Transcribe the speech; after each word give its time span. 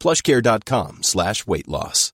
plushcare.com 0.00 1.02
slash 1.02 1.46
weight 1.46 1.68
loss. 1.68 2.12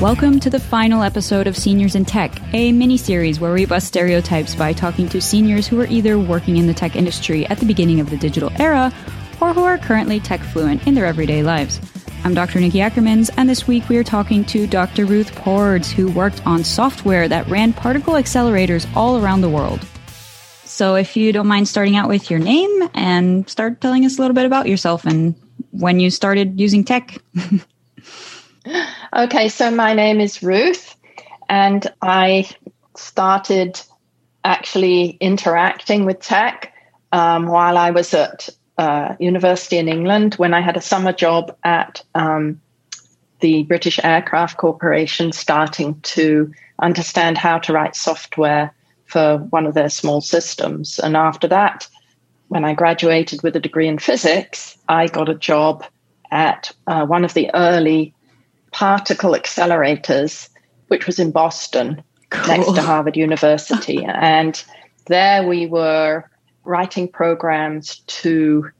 Welcome 0.00 0.38
to 0.40 0.50
the 0.50 0.60
final 0.60 1.02
episode 1.02 1.46
of 1.46 1.56
Seniors 1.56 1.94
in 1.94 2.04
Tech, 2.04 2.38
a 2.52 2.72
mini 2.72 2.98
series 2.98 3.40
where 3.40 3.54
we 3.54 3.64
bust 3.64 3.86
stereotypes 3.86 4.54
by 4.54 4.74
talking 4.74 5.08
to 5.08 5.20
seniors 5.20 5.66
who 5.66 5.80
are 5.80 5.86
either 5.86 6.18
working 6.18 6.58
in 6.58 6.66
the 6.66 6.74
tech 6.74 6.94
industry 6.94 7.46
at 7.46 7.58
the 7.58 7.64
beginning 7.64 8.00
of 8.00 8.10
the 8.10 8.18
digital 8.18 8.52
era 8.60 8.92
or 9.40 9.54
who 9.54 9.64
are 9.64 9.78
currently 9.78 10.20
tech 10.20 10.40
fluent 10.40 10.86
in 10.86 10.94
their 10.94 11.06
everyday 11.06 11.42
lives. 11.42 11.80
I'm 12.22 12.34
Dr. 12.34 12.58
Niki 12.58 12.86
Ackermans, 12.86 13.30
and 13.38 13.48
this 13.48 13.66
week 13.66 13.88
we 13.88 13.96
are 13.96 14.04
talking 14.04 14.44
to 14.46 14.66
Dr. 14.66 15.06
Ruth 15.06 15.34
Pordes, 15.34 15.90
who 15.90 16.12
worked 16.12 16.46
on 16.46 16.64
software 16.64 17.26
that 17.28 17.48
ran 17.48 17.72
particle 17.72 18.14
accelerators 18.14 18.86
all 18.94 19.24
around 19.24 19.40
the 19.40 19.48
world. 19.48 19.86
So, 20.74 20.96
if 20.96 21.16
you 21.16 21.30
don't 21.30 21.46
mind 21.46 21.68
starting 21.68 21.94
out 21.94 22.08
with 22.08 22.32
your 22.32 22.40
name 22.40 22.90
and 22.94 23.48
start 23.48 23.80
telling 23.80 24.04
us 24.04 24.18
a 24.18 24.20
little 24.20 24.34
bit 24.34 24.44
about 24.44 24.66
yourself 24.66 25.04
and 25.04 25.36
when 25.70 26.00
you 26.00 26.10
started 26.10 26.58
using 26.58 26.82
tech. 26.82 27.16
okay, 29.16 29.48
so 29.48 29.70
my 29.70 29.94
name 29.94 30.20
is 30.20 30.42
Ruth, 30.42 30.96
and 31.48 31.86
I 32.02 32.50
started 32.96 33.80
actually 34.42 35.10
interacting 35.20 36.06
with 36.06 36.18
tech 36.18 36.74
um, 37.12 37.46
while 37.46 37.78
I 37.78 37.92
was 37.92 38.12
at 38.12 38.48
uh, 38.76 39.14
university 39.20 39.78
in 39.78 39.88
England 39.88 40.34
when 40.38 40.54
I 40.54 40.60
had 40.60 40.76
a 40.76 40.80
summer 40.80 41.12
job 41.12 41.56
at 41.62 42.02
um, 42.16 42.60
the 43.38 43.62
British 43.62 44.00
Aircraft 44.02 44.56
Corporation, 44.56 45.30
starting 45.30 46.00
to 46.00 46.52
understand 46.80 47.38
how 47.38 47.60
to 47.60 47.72
write 47.72 47.94
software 47.94 48.73
for 49.06 49.38
one 49.50 49.66
of 49.66 49.74
their 49.74 49.88
small 49.88 50.20
systems. 50.20 50.98
And 50.98 51.16
after 51.16 51.48
that, 51.48 51.88
when 52.48 52.64
I 52.64 52.74
graduated 52.74 53.42
with 53.42 53.56
a 53.56 53.60
degree 53.60 53.88
in 53.88 53.98
physics, 53.98 54.76
I 54.88 55.06
got 55.06 55.28
a 55.28 55.34
job 55.34 55.84
at 56.30 56.72
uh, 56.86 57.06
one 57.06 57.24
of 57.24 57.34
the 57.34 57.50
early 57.54 58.14
particle 58.72 59.32
accelerators, 59.32 60.48
which 60.88 61.06
was 61.06 61.18
in 61.18 61.30
Boston, 61.30 62.02
cool. 62.30 62.56
next 62.56 62.72
to 62.74 62.82
Harvard 62.82 63.16
University. 63.16 64.04
and 64.08 64.62
there 65.06 65.46
we 65.46 65.66
were 65.66 66.24
writing 66.64 67.08
programs 67.08 67.98
to 68.06 68.70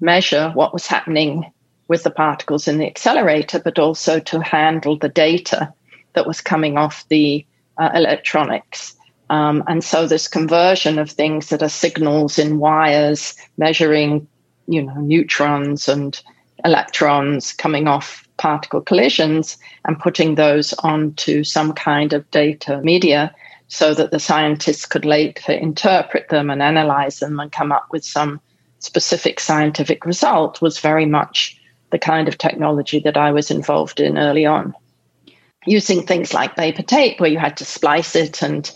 measure 0.00 0.50
what 0.50 0.72
was 0.72 0.86
happening 0.86 1.50
with 1.88 2.02
the 2.02 2.10
particles 2.10 2.68
in 2.68 2.78
the 2.78 2.86
accelerator, 2.86 3.58
but 3.58 3.78
also 3.78 4.20
to 4.20 4.40
handle 4.40 4.96
the 4.96 5.08
data 5.08 5.72
that 6.12 6.26
was 6.26 6.40
coming 6.40 6.76
off 6.76 7.04
the 7.08 7.44
uh, 7.78 7.90
electronics. 7.94 8.96
Um, 9.30 9.62
and 9.68 9.82
so 9.82 10.06
this 10.06 10.26
conversion 10.26 10.98
of 10.98 11.08
things 11.10 11.48
that 11.48 11.62
are 11.62 11.68
signals 11.68 12.38
in 12.38 12.58
wires 12.58 13.36
measuring, 13.56 14.26
you 14.66 14.82
know, 14.82 14.94
neutrons 15.00 15.88
and 15.88 16.20
electrons 16.64 17.52
coming 17.52 17.86
off 17.86 18.28
particle 18.38 18.80
collisions 18.80 19.56
and 19.84 20.00
putting 20.00 20.34
those 20.34 20.72
onto 20.80 21.44
some 21.44 21.72
kind 21.72 22.12
of 22.12 22.28
data 22.32 22.80
media 22.82 23.32
so 23.68 23.94
that 23.94 24.10
the 24.10 24.18
scientists 24.18 24.84
could 24.84 25.04
later 25.04 25.52
interpret 25.52 26.28
them 26.28 26.50
and 26.50 26.60
analyze 26.60 27.20
them 27.20 27.38
and 27.38 27.52
come 27.52 27.70
up 27.70 27.86
with 27.92 28.04
some 28.04 28.40
specific 28.80 29.38
scientific 29.38 30.04
result 30.04 30.60
was 30.60 30.80
very 30.80 31.06
much 31.06 31.56
the 31.90 31.98
kind 31.98 32.26
of 32.26 32.36
technology 32.36 32.98
that 32.98 33.16
I 33.16 33.30
was 33.30 33.50
involved 33.50 34.00
in 34.00 34.18
early 34.18 34.44
on. 34.44 34.74
Using 35.66 36.04
things 36.04 36.34
like 36.34 36.56
paper 36.56 36.82
tape, 36.82 37.20
where 37.20 37.30
you 37.30 37.38
had 37.38 37.56
to 37.58 37.64
splice 37.64 38.16
it 38.16 38.42
and 38.42 38.68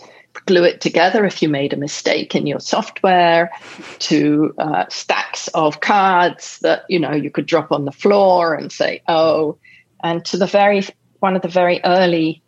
glue 0.45 0.63
it 0.63 0.81
together 0.81 1.25
if 1.25 1.41
you 1.41 1.49
made 1.49 1.73
a 1.73 1.77
mistake 1.77 2.35
in 2.35 2.47
your 2.47 2.59
software, 2.59 3.51
to 3.99 4.53
uh, 4.57 4.85
stacks 4.89 5.47
of 5.49 5.79
cards 5.79 6.59
that 6.59 6.83
you 6.89 6.99
know 6.99 7.13
you 7.13 7.31
could 7.31 7.45
drop 7.45 7.71
on 7.71 7.85
the 7.85 7.91
floor 7.91 8.53
and 8.53 8.71
say, 8.71 9.01
"Oh," 9.07 9.57
and 10.03 10.23
to 10.25 10.37
the 10.37 10.47
very 10.47 10.83
one 11.19 11.35
of 11.35 11.41
the 11.41 11.47
very 11.47 11.81
early 11.83 12.43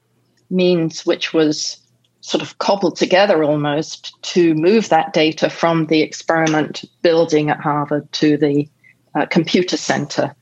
means, 0.50 1.06
which 1.06 1.34
was 1.34 1.78
sort 2.22 2.42
of 2.42 2.58
cobbled 2.58 2.98
together 2.98 3.44
almost 3.44 4.22
to 4.22 4.54
move 4.54 4.90
that 4.90 5.14
data 5.14 5.50
from 5.50 5.86
the 5.86 6.02
experiment 6.02 6.84
building 7.02 7.50
at 7.50 7.60
Harvard 7.60 8.12
to 8.12 8.38
the 8.38 8.68
uh, 9.16 9.26
computer 9.28 9.78
center 9.78 10.36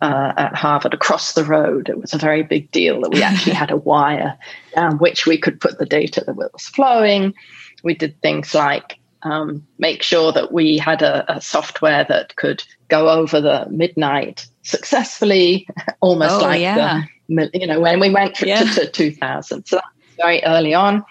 uh, 0.00 0.32
at 0.36 0.54
Harvard 0.54 0.94
across 0.94 1.32
the 1.32 1.44
road. 1.44 1.88
It 1.88 2.00
was 2.00 2.14
a 2.14 2.18
very 2.18 2.42
big 2.42 2.70
deal 2.70 3.00
that 3.02 3.12
we 3.12 3.22
actually 3.22 3.54
had 3.54 3.70
a 3.70 3.76
wire 3.90 4.38
down 4.74 4.98
which 4.98 5.26
we 5.26 5.38
could 5.38 5.60
put 5.60 5.78
the 5.78 5.86
data 5.86 6.24
that 6.26 6.34
was 6.34 6.66
flowing. 6.74 7.34
We 7.82 7.94
did 7.94 8.20
things 8.22 8.54
like 8.54 8.98
um, 9.22 9.66
make 9.78 10.02
sure 10.02 10.32
that 10.32 10.52
we 10.52 10.78
had 10.78 11.02
a, 11.02 11.36
a, 11.36 11.40
software 11.42 12.06
that 12.08 12.36
could 12.36 12.64
go 12.88 13.10
over 13.10 13.38
the 13.40 13.66
midnight 13.70 14.46
successfully, 14.62 15.68
almost 16.00 16.36
oh, 16.36 16.40
like 16.40 16.62
yeah. 16.62 17.02
the, 17.28 17.50
you 17.52 17.66
know 17.66 17.80
when 17.80 18.00
we 18.00 18.08
went 18.08 18.40
yeah. 18.40 18.60
to, 18.60 18.86
to 18.86 18.90
2000. 18.90 19.66
So 19.66 19.80
very 20.16 20.42
early 20.44 20.74
on. 20.74 21.04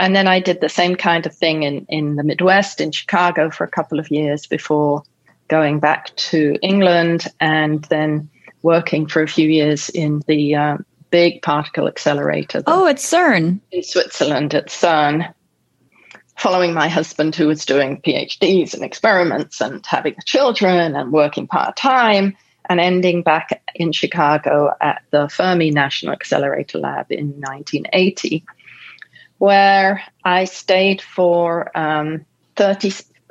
And 0.00 0.16
then 0.16 0.26
I 0.26 0.40
did 0.40 0.60
the 0.60 0.68
same 0.68 0.96
kind 0.96 1.24
of 1.24 1.34
thing 1.34 1.62
in, 1.62 1.86
in 1.88 2.16
the 2.16 2.24
Midwest, 2.24 2.80
in 2.80 2.90
Chicago, 2.90 3.50
for 3.50 3.62
a 3.62 3.70
couple 3.70 4.00
of 4.00 4.10
years 4.10 4.46
before 4.46 5.04
going 5.48 5.80
back 5.80 6.14
to 6.16 6.56
England 6.62 7.26
and 7.40 7.84
then 7.84 8.28
working 8.62 9.06
for 9.06 9.22
a 9.22 9.28
few 9.28 9.48
years 9.48 9.88
in 9.90 10.22
the 10.26 10.54
uh, 10.54 10.76
big 11.10 11.42
particle 11.42 11.86
accelerator. 11.86 12.62
Oh, 12.66 12.86
at 12.86 12.96
CERN. 12.96 13.60
In 13.70 13.82
Switzerland, 13.82 14.54
at 14.54 14.68
CERN. 14.68 15.32
Following 16.36 16.74
my 16.74 16.88
husband, 16.88 17.36
who 17.36 17.46
was 17.46 17.64
doing 17.64 18.00
PhDs 18.00 18.74
and 18.74 18.82
experiments 18.82 19.60
and 19.60 19.84
having 19.86 20.16
children 20.24 20.96
and 20.96 21.12
working 21.12 21.46
part 21.46 21.76
time, 21.76 22.36
and 22.68 22.80
ending 22.80 23.22
back 23.22 23.62
in 23.74 23.92
Chicago 23.92 24.72
at 24.80 25.02
the 25.10 25.28
Fermi 25.28 25.70
National 25.70 26.12
Accelerator 26.12 26.78
Lab 26.78 27.12
in 27.12 27.28
1980 27.40 28.44
where 29.38 30.02
I 30.24 30.44
stayed 30.44 31.02
for 31.02 31.76
um, 31.76 32.24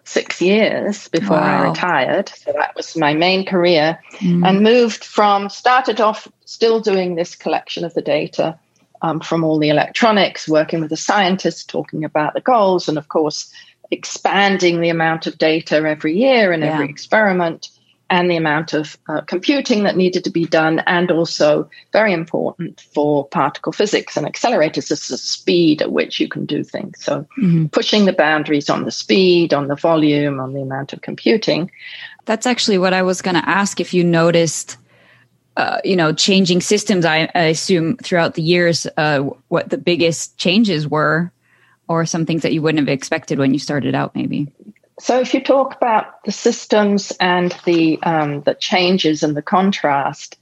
36 0.05 0.41
years 0.41 1.07
before 1.07 1.37
wow. 1.37 1.63
I 1.63 1.69
retired. 1.69 2.29
So 2.29 2.51
that 2.53 2.75
was 2.75 2.95
my 2.97 3.13
main 3.13 3.45
career 3.45 3.99
mm. 4.17 4.45
and 4.45 4.61
moved 4.61 5.03
from, 5.03 5.49
started 5.49 6.01
off 6.01 6.27
still 6.45 6.79
doing 6.79 7.15
this 7.15 7.35
collection 7.35 7.85
of 7.85 7.93
the 7.93 8.01
data 8.01 8.59
um, 9.01 9.19
from 9.19 9.43
all 9.43 9.59
the 9.59 9.69
electronics, 9.69 10.47
working 10.47 10.81
with 10.81 10.89
the 10.89 10.97
scientists, 10.97 11.63
talking 11.63 12.03
about 12.03 12.33
the 12.33 12.41
goals, 12.41 12.87
and 12.87 12.97
of 12.97 13.07
course, 13.09 13.51
expanding 13.91 14.81
the 14.81 14.89
amount 14.89 15.27
of 15.27 15.37
data 15.37 15.75
every 15.75 16.15
year 16.15 16.51
and 16.51 16.63
yeah. 16.63 16.73
every 16.73 16.89
experiment 16.89 17.69
and 18.13 18.29
the 18.29 18.37
amount 18.37 18.73
of 18.73 18.95
uh, 19.07 19.21
computing 19.21 19.81
that 19.83 19.97
needed 19.97 20.23
to 20.23 20.29
be 20.29 20.45
done, 20.45 20.83
and 20.85 21.09
also 21.09 21.67
very 21.91 22.13
important 22.13 22.79
for 22.93 23.27
particle 23.27 23.71
physics 23.71 24.15
and 24.15 24.27
accelerators 24.27 24.91
is 24.91 25.07
the 25.07 25.17
speed 25.17 25.81
at 25.81 25.91
which 25.91 26.19
you 26.19 26.27
can 26.27 26.45
do 26.45 26.63
things. 26.63 27.03
So, 27.03 27.25
mm-hmm. 27.39 27.65
pushing 27.67 28.05
the 28.05 28.13
boundaries 28.13 28.69
on 28.69 28.85
the 28.85 28.91
speed, 28.91 29.51
on 29.51 29.67
the 29.67 29.75
volume, 29.75 30.39
on 30.39 30.53
the 30.53 30.61
amount 30.61 30.93
of 30.93 31.01
computing. 31.01 31.71
That's 32.25 32.45
actually 32.45 32.77
what 32.77 32.93
I 32.93 33.01
was 33.01 33.23
going 33.23 33.35
to 33.35 33.49
ask 33.49 33.79
if 33.79 33.95
you 33.95 34.03
noticed. 34.03 34.77
Uh, 35.55 35.77
you 35.83 35.95
know, 35.95 36.11
changing 36.11 36.59
systems. 36.59 37.05
I, 37.05 37.29
I 37.35 37.43
assume 37.43 37.97
throughout 37.97 38.33
the 38.33 38.41
years, 38.41 38.87
uh, 38.97 39.19
what 39.49 39.69
the 39.69 39.77
biggest 39.77 40.35
changes 40.35 40.87
were, 40.87 41.31
or 41.87 42.07
some 42.07 42.25
things 42.25 42.41
that 42.41 42.53
you 42.53 42.61
wouldn't 42.63 42.79
have 42.79 42.91
expected 42.91 43.37
when 43.37 43.53
you 43.53 43.59
started 43.59 43.93
out, 43.93 44.15
maybe 44.15 44.51
So, 44.99 45.19
if 45.19 45.33
you 45.33 45.41
talk 45.41 45.75
about 45.75 46.23
the 46.23 46.31
systems 46.31 47.11
and 47.19 47.55
the 47.65 48.01
um, 48.03 48.41
the 48.41 48.53
changes 48.53 49.23
and 49.23 49.35
the 49.35 49.41
contrast, 49.41 50.37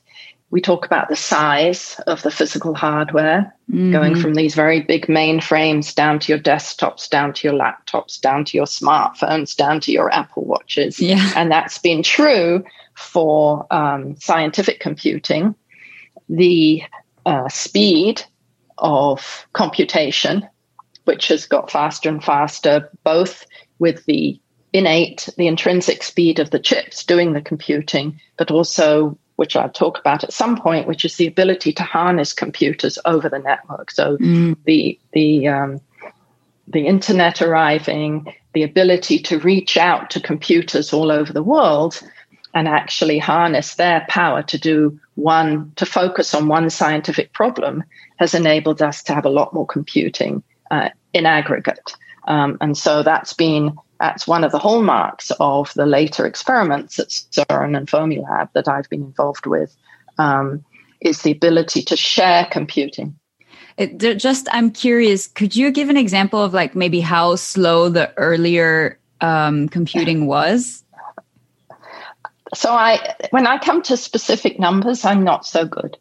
we 0.52 0.60
talk 0.60 0.86
about 0.86 1.08
the 1.08 1.16
size 1.16 2.00
of 2.08 2.22
the 2.24 2.30
physical 2.30 2.76
hardware, 2.76 3.56
mm-hmm. 3.72 3.94
going 3.94 4.16
from 4.18 4.34
these 4.34 4.54
very 4.54 4.82
big 4.82 5.08
mainframes 5.08 5.96
down 5.96 6.20
to 6.20 6.34
your 6.34 6.40
desktops, 6.40 7.10
down 7.10 7.34
to 7.34 7.48
your 7.48 7.58
laptops, 7.58 8.20
down 8.20 8.44
to 8.46 8.58
your 8.58 8.66
smartphones, 8.66 9.56
down 9.56 9.80
to 9.80 9.94
your 9.94 10.14
Apple 10.14 10.44
watches. 10.44 11.00
Yeah. 11.00 11.32
And 11.38 11.50
that's 11.50 11.78
been 11.78 12.04
true 12.04 12.66
for 12.96 13.66
um, 13.72 14.18
scientific 14.18 14.82
computing. 14.82 15.56
The 16.28 16.84
uh, 17.26 17.48
speed 17.48 18.22
of 18.78 19.48
computation, 19.54 20.48
which 21.06 21.30
has 21.30 21.46
got 21.46 21.72
faster 21.72 22.10
and 22.10 22.22
faster, 22.22 22.90
both 23.06 23.46
with 23.82 24.06
the 24.06 24.40
innate, 24.72 25.28
the 25.38 25.48
intrinsic 25.48 26.04
speed 26.04 26.40
of 26.40 26.52
the 26.52 26.60
chips 26.60 27.04
doing 27.04 27.34
the 27.34 27.42
computing, 27.42 28.22
but 28.38 28.52
also 28.52 29.18
which 29.36 29.56
I'll 29.56 29.70
talk 29.70 29.98
about 29.98 30.24
at 30.24 30.32
some 30.32 30.56
point, 30.56 30.88
which 30.88 31.04
is 31.04 31.16
the 31.16 31.26
ability 31.26 31.74
to 31.74 31.84
harness 31.84 32.32
computers 32.32 33.00
over 33.06 33.28
the 33.28 33.40
network. 33.40 33.90
So 33.90 34.18
mm. 34.18 34.56
the 34.66 35.00
the 35.14 35.48
um, 35.48 35.82
the 36.68 36.86
internet 36.86 37.42
arriving, 37.42 38.34
the 38.54 38.64
ability 38.64 39.18
to 39.24 39.40
reach 39.40 39.78
out 39.78 40.12
to 40.12 40.22
computers 40.22 40.94
all 40.94 41.12
over 41.12 41.34
the 41.34 41.44
world 41.44 42.00
and 42.54 42.68
actually 42.68 43.18
harness 43.18 43.76
their 43.76 44.06
power 44.10 44.44
to 44.44 44.60
do 44.60 45.00
one 45.16 45.72
to 45.78 45.86
focus 45.88 46.36
on 46.36 46.48
one 46.48 46.70
scientific 46.70 47.34
problem 47.34 47.84
has 48.18 48.36
enabled 48.36 48.82
us 48.82 49.02
to 49.04 49.14
have 49.16 49.26
a 49.26 49.30
lot 49.30 49.54
more 49.54 49.66
computing 49.66 50.44
uh, 50.70 50.90
in 51.14 51.26
aggregate. 51.26 51.96
Um, 52.28 52.58
and 52.62 52.78
so 52.78 53.04
that's 53.04 53.34
been 53.34 53.76
that's 54.00 54.26
one 54.28 54.44
of 54.44 54.52
the 54.52 54.60
hallmarks 54.60 55.32
of 55.40 55.72
the 55.76 55.86
later 55.86 56.26
experiments 56.26 56.98
at 56.98 57.10
CERN 57.10 57.78
and 57.78 57.88
Fermilab 57.88 58.50
that 58.54 58.68
I've 58.68 58.90
been 58.90 59.04
involved 59.04 59.46
with, 59.46 59.76
um, 60.18 60.66
is 61.02 61.22
the 61.22 61.32
ability 61.32 61.84
to 61.84 61.96
share 61.96 62.48
computing. 62.52 63.16
It, 63.78 64.00
just, 64.18 64.48
I'm 64.52 64.72
curious, 64.72 65.28
could 65.28 65.56
you 65.56 65.70
give 65.72 65.90
an 65.90 65.98
example 65.98 66.42
of 66.42 66.52
like 66.52 66.76
maybe 66.76 67.00
how 67.00 67.36
slow 67.36 67.90
the 67.90 68.12
earlier 68.18 69.00
um, 69.22 69.70
computing 69.70 70.26
was? 70.26 70.84
So 72.56 72.74
I, 72.74 73.16
when 73.30 73.46
I 73.46 73.60
come 73.60 73.84
to 73.84 73.98
specific 73.98 74.60
numbers, 74.60 75.06
I'm 75.06 75.24
not 75.24 75.46
so 75.46 75.64
good, 75.64 75.96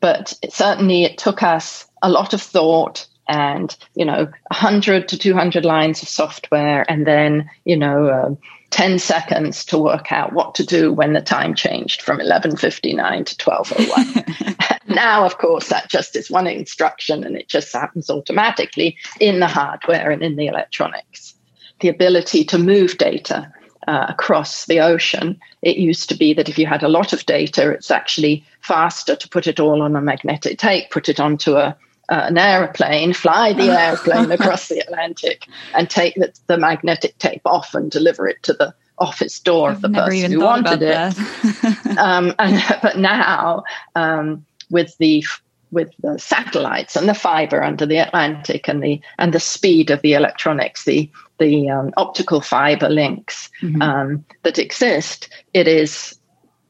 but 0.00 0.34
certainly 0.50 1.04
it 1.04 1.18
took 1.18 1.42
us 1.44 1.86
a 2.02 2.10
lot 2.10 2.34
of 2.34 2.42
thought 2.42 3.06
and 3.28 3.76
you 3.94 4.04
know 4.04 4.24
100 4.48 5.08
to 5.08 5.18
200 5.18 5.64
lines 5.64 6.02
of 6.02 6.08
software 6.08 6.84
and 6.90 7.06
then 7.06 7.48
you 7.64 7.76
know 7.76 8.06
uh, 8.06 8.34
10 8.70 8.98
seconds 8.98 9.64
to 9.64 9.78
work 9.78 10.12
out 10.12 10.32
what 10.32 10.54
to 10.54 10.66
do 10.66 10.92
when 10.92 11.12
the 11.12 11.20
time 11.20 11.54
changed 11.54 12.02
from 12.02 12.16
1159 12.16 13.24
to 13.24 13.50
1201 13.50 14.78
now 14.94 15.24
of 15.24 15.38
course 15.38 15.68
that 15.68 15.88
just 15.88 16.16
is 16.16 16.30
one 16.30 16.46
instruction 16.46 17.24
and 17.24 17.36
it 17.36 17.48
just 17.48 17.72
happens 17.72 18.10
automatically 18.10 18.96
in 19.20 19.40
the 19.40 19.46
hardware 19.46 20.10
and 20.10 20.22
in 20.22 20.36
the 20.36 20.46
electronics 20.46 21.34
the 21.80 21.88
ability 21.88 22.44
to 22.44 22.58
move 22.58 22.98
data 22.98 23.52
uh, 23.86 24.06
across 24.08 24.66
the 24.66 24.80
ocean. 24.80 25.38
It 25.62 25.76
used 25.76 26.08
to 26.08 26.14
be 26.14 26.32
that 26.34 26.48
if 26.48 26.58
you 26.58 26.66
had 26.66 26.82
a 26.82 26.88
lot 26.88 27.12
of 27.12 27.26
data, 27.26 27.70
it's 27.70 27.90
actually 27.90 28.44
faster 28.60 29.14
to 29.14 29.28
put 29.28 29.46
it 29.46 29.60
all 29.60 29.82
on 29.82 29.96
a 29.96 30.00
magnetic 30.00 30.58
tape, 30.58 30.90
put 30.90 31.08
it 31.08 31.20
onto 31.20 31.56
a 31.56 31.76
uh, 32.08 32.26
an 32.28 32.38
aeroplane, 32.38 33.12
fly 33.12 33.52
the 33.52 33.70
airplane 33.80 34.30
across 34.30 34.68
the 34.68 34.78
Atlantic, 34.78 35.46
and 35.74 35.88
take 35.88 36.14
the, 36.14 36.32
the, 36.46 36.58
magnetic 36.58 37.16
tape 37.18 37.42
off 37.44 37.74
and 37.74 37.90
deliver 37.90 38.28
it 38.28 38.42
to 38.42 38.52
the 38.52 38.74
office 38.98 39.40
door 39.40 39.70
I've 39.70 39.76
of 39.76 39.82
the 39.82 39.88
person 39.90 40.32
who 40.32 40.40
wanted 40.40 40.82
it. 40.82 41.98
um, 41.98 42.34
and, 42.38 42.62
but 42.82 42.98
now, 42.98 43.64
um, 43.94 44.44
with 44.70 44.96
the 44.98 45.24
with 45.70 45.90
the 46.02 46.16
satellites 46.18 46.94
and 46.94 47.08
the 47.08 47.14
fiber 47.14 47.62
under 47.62 47.84
the 47.84 47.98
Atlantic 47.98 48.68
and 48.68 48.82
the 48.82 49.00
and 49.18 49.34
the 49.34 49.40
speed 49.40 49.90
of 49.90 50.00
the 50.02 50.14
electronics, 50.14 50.84
the 50.84 51.10
the 51.38 51.68
um, 51.68 51.92
optical 51.96 52.40
fiber 52.40 52.88
links 52.88 53.50
mm-hmm. 53.60 53.82
Um, 53.82 54.24
that 54.44 54.58
exist, 54.58 55.28
it 55.52 55.66
is 55.66 56.18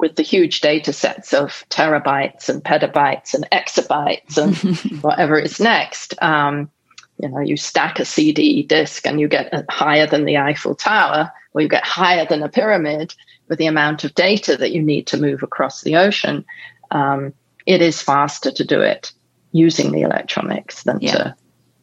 with 0.05 0.17
the 0.17 0.23
huge 0.23 0.61
data 0.61 0.93
sets 0.93 1.33
of 1.33 1.65
terabytes 1.71 2.51
and 2.51 2.63
petabytes 2.63 3.33
and 3.33 3.49
exabytes 3.51 4.37
and 4.37 5.01
whatever 5.03 5.39
is 5.39 5.59
next. 5.59 6.15
Um, 6.23 6.71
you 7.19 7.31
know, 7.31 7.41
you 7.41 7.57
stack 7.57 7.99
a 7.99 8.05
CD 8.05 8.63
disk 8.65 9.07
and 9.07 9.19
you 9.19 9.29
get 9.29 9.65
higher 9.71 10.07
than 10.07 10.27
the 10.27 10.37
Eiffel 10.37 10.75
Tower, 10.75 11.33
or 11.55 11.63
you 11.63 11.69
get 11.71 11.87
higher 11.87 12.27
than 12.27 12.43
a 12.43 12.51
pyramid 12.51 13.15
with 13.49 13.59
the 13.59 13.65
amount 13.65 14.05
of 14.05 14.15
data 14.15 14.59
that 14.59 14.73
you 14.73 14.83
need 14.83 15.07
to 15.07 15.17
move 15.17 15.43
across 15.43 15.81
the 15.81 15.97
ocean. 15.97 16.45
Um, 16.91 17.33
it 17.65 17.81
is 17.81 18.03
faster 18.03 18.51
to 18.51 18.63
do 18.63 18.83
it 18.83 19.11
using 19.53 19.91
the 19.91 20.03
electronics 20.03 20.83
than 20.83 20.99
yeah. 21.01 21.13
to 21.13 21.37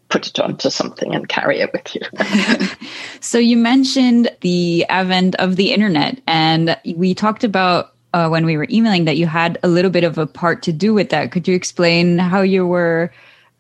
put 0.10 0.28
it 0.28 0.40
onto 0.40 0.70
something 0.70 1.16
and 1.16 1.28
carry 1.28 1.60
it 1.60 1.72
with 1.74 1.96
you. 1.96 2.02
so 3.20 3.40
you 3.40 3.58
mentioned 3.58 4.30
the 4.42 4.86
advent 4.90 5.34
of 5.38 5.56
the 5.56 5.74
internet 5.74 6.22
and 6.28 6.78
we 6.96 7.16
talked 7.16 7.44
about 7.44 7.96
uh, 8.14 8.28
when 8.28 8.46
we 8.46 8.58
were 8.58 8.68
emailing 8.70 9.06
that 9.06 9.18
you 9.18 9.26
had 9.26 9.58
a 9.64 9.68
little 9.68 9.92
bit 9.92 10.04
of 10.04 10.18
a 10.18 10.28
part 10.28 10.64
to 10.64 10.74
do 10.74 10.94
with 10.94 11.10
that. 11.10 11.32
Could 11.32 11.48
you 11.48 11.56
explain 11.56 12.18
how 12.18 12.42
you 12.42 12.66
were 12.68 13.12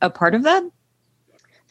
a 0.01 0.09
part 0.09 0.35
of 0.35 0.43
that? 0.43 0.63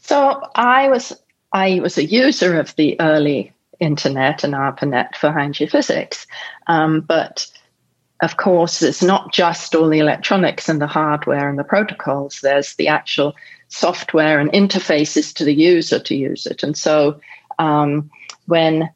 So 0.02 0.42
I 0.54 0.88
was 0.88 1.12
I 1.52 1.80
was 1.80 1.98
a 1.98 2.04
user 2.04 2.58
of 2.58 2.74
the 2.76 3.00
early 3.00 3.52
internet 3.80 4.44
and 4.44 4.54
ARPANET 4.54 5.16
for 5.16 5.30
high 5.30 5.44
energy 5.44 5.66
physics, 5.66 6.26
um, 6.66 7.00
but 7.00 7.46
of 8.22 8.36
course, 8.36 8.82
it's 8.82 9.02
not 9.02 9.32
just 9.32 9.74
all 9.74 9.88
the 9.88 9.98
electronics 9.98 10.68
and 10.68 10.80
the 10.80 10.86
hardware 10.86 11.48
and 11.48 11.58
the 11.58 11.64
protocols. 11.64 12.40
There's 12.40 12.74
the 12.74 12.88
actual 12.88 13.34
software 13.68 14.38
and 14.38 14.52
interfaces 14.52 15.32
to 15.34 15.44
the 15.44 15.54
user 15.54 15.98
to 16.00 16.14
use 16.14 16.46
it. 16.46 16.62
And 16.62 16.76
so, 16.76 17.20
um, 17.58 18.10
when 18.46 18.90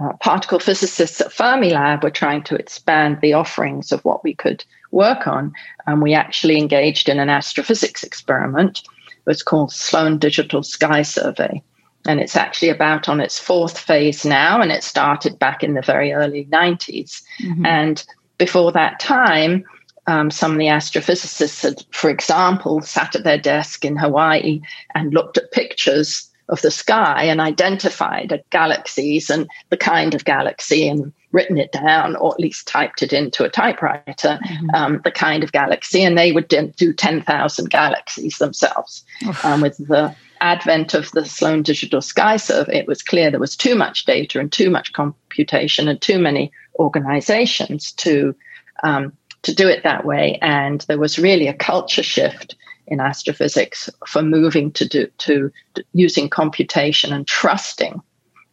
uh, 0.00 0.12
particle 0.14 0.58
physicists 0.58 1.20
at 1.20 1.32
Fermilab 1.32 2.02
were 2.02 2.10
trying 2.10 2.42
to 2.44 2.54
expand 2.56 3.18
the 3.20 3.34
offerings 3.34 3.92
of 3.92 4.04
what 4.04 4.24
we 4.24 4.34
could 4.34 4.64
work 4.90 5.26
on. 5.26 5.52
And 5.86 6.00
we 6.00 6.14
actually 6.14 6.58
engaged 6.58 7.08
in 7.08 7.18
an 7.18 7.28
astrophysics 7.28 8.02
experiment. 8.02 8.82
It 9.08 9.26
was 9.26 9.42
called 9.42 9.72
Sloan 9.72 10.18
Digital 10.18 10.62
Sky 10.62 11.02
Survey. 11.02 11.62
And 12.06 12.18
it's 12.18 12.36
actually 12.36 12.70
about 12.70 13.10
on 13.10 13.20
its 13.20 13.38
fourth 13.38 13.78
phase 13.78 14.24
now, 14.24 14.62
and 14.62 14.72
it 14.72 14.82
started 14.82 15.38
back 15.38 15.62
in 15.62 15.74
the 15.74 15.82
very 15.82 16.14
early 16.14 16.46
90s. 16.46 17.22
Mm-hmm. 17.42 17.66
And 17.66 18.02
before 18.38 18.72
that 18.72 19.00
time, 19.00 19.64
um, 20.06 20.30
some 20.30 20.52
of 20.52 20.58
the 20.58 20.66
astrophysicists 20.66 21.62
had, 21.62 21.84
for 21.90 22.08
example, 22.08 22.80
sat 22.80 23.14
at 23.14 23.24
their 23.24 23.38
desk 23.38 23.84
in 23.84 23.96
Hawaii 23.96 24.62
and 24.94 25.12
looked 25.12 25.36
at 25.36 25.52
pictures 25.52 26.29
of 26.50 26.60
the 26.62 26.70
sky 26.70 27.24
and 27.24 27.40
identified 27.40 28.42
galaxies 28.50 29.30
and 29.30 29.48
the 29.70 29.76
kind 29.76 30.14
of 30.14 30.24
galaxy 30.24 30.88
and 30.88 31.12
written 31.32 31.56
it 31.56 31.72
down 31.72 32.16
or 32.16 32.34
at 32.34 32.40
least 32.40 32.66
typed 32.66 33.02
it 33.02 33.12
into 33.12 33.44
a 33.44 33.48
typewriter, 33.48 34.38
mm-hmm. 34.44 34.70
um, 34.74 35.00
the 35.04 35.12
kind 35.12 35.44
of 35.44 35.52
galaxy, 35.52 36.02
and 36.02 36.18
they 36.18 36.32
would 36.32 36.48
do 36.48 36.92
10,000 36.92 37.70
galaxies 37.70 38.38
themselves. 38.38 39.04
Um, 39.44 39.60
with 39.60 39.76
the 39.76 40.14
advent 40.40 40.92
of 40.94 41.10
the 41.12 41.24
Sloan 41.24 41.62
Digital 41.62 42.02
Sky 42.02 42.36
Survey, 42.36 42.78
it 42.78 42.88
was 42.88 43.02
clear 43.02 43.30
there 43.30 43.38
was 43.38 43.56
too 43.56 43.76
much 43.76 44.04
data 44.04 44.40
and 44.40 44.50
too 44.50 44.70
much 44.70 44.92
computation 44.92 45.88
and 45.88 46.00
too 46.00 46.18
many 46.18 46.52
organizations 46.78 47.92
to 47.92 48.34
um, 48.82 49.12
to 49.42 49.54
do 49.54 49.68
it 49.68 49.82
that 49.84 50.04
way. 50.04 50.38
And 50.42 50.82
there 50.82 50.98
was 50.98 51.18
really 51.18 51.48
a 51.48 51.54
culture 51.54 52.02
shift 52.02 52.56
in 52.90 53.00
astrophysics 53.00 53.88
for 54.06 54.22
moving 54.22 54.72
to 54.72 54.86
do 54.86 55.06
to 55.18 55.50
using 55.92 56.28
computation 56.28 57.12
and 57.12 57.26
trusting 57.26 58.02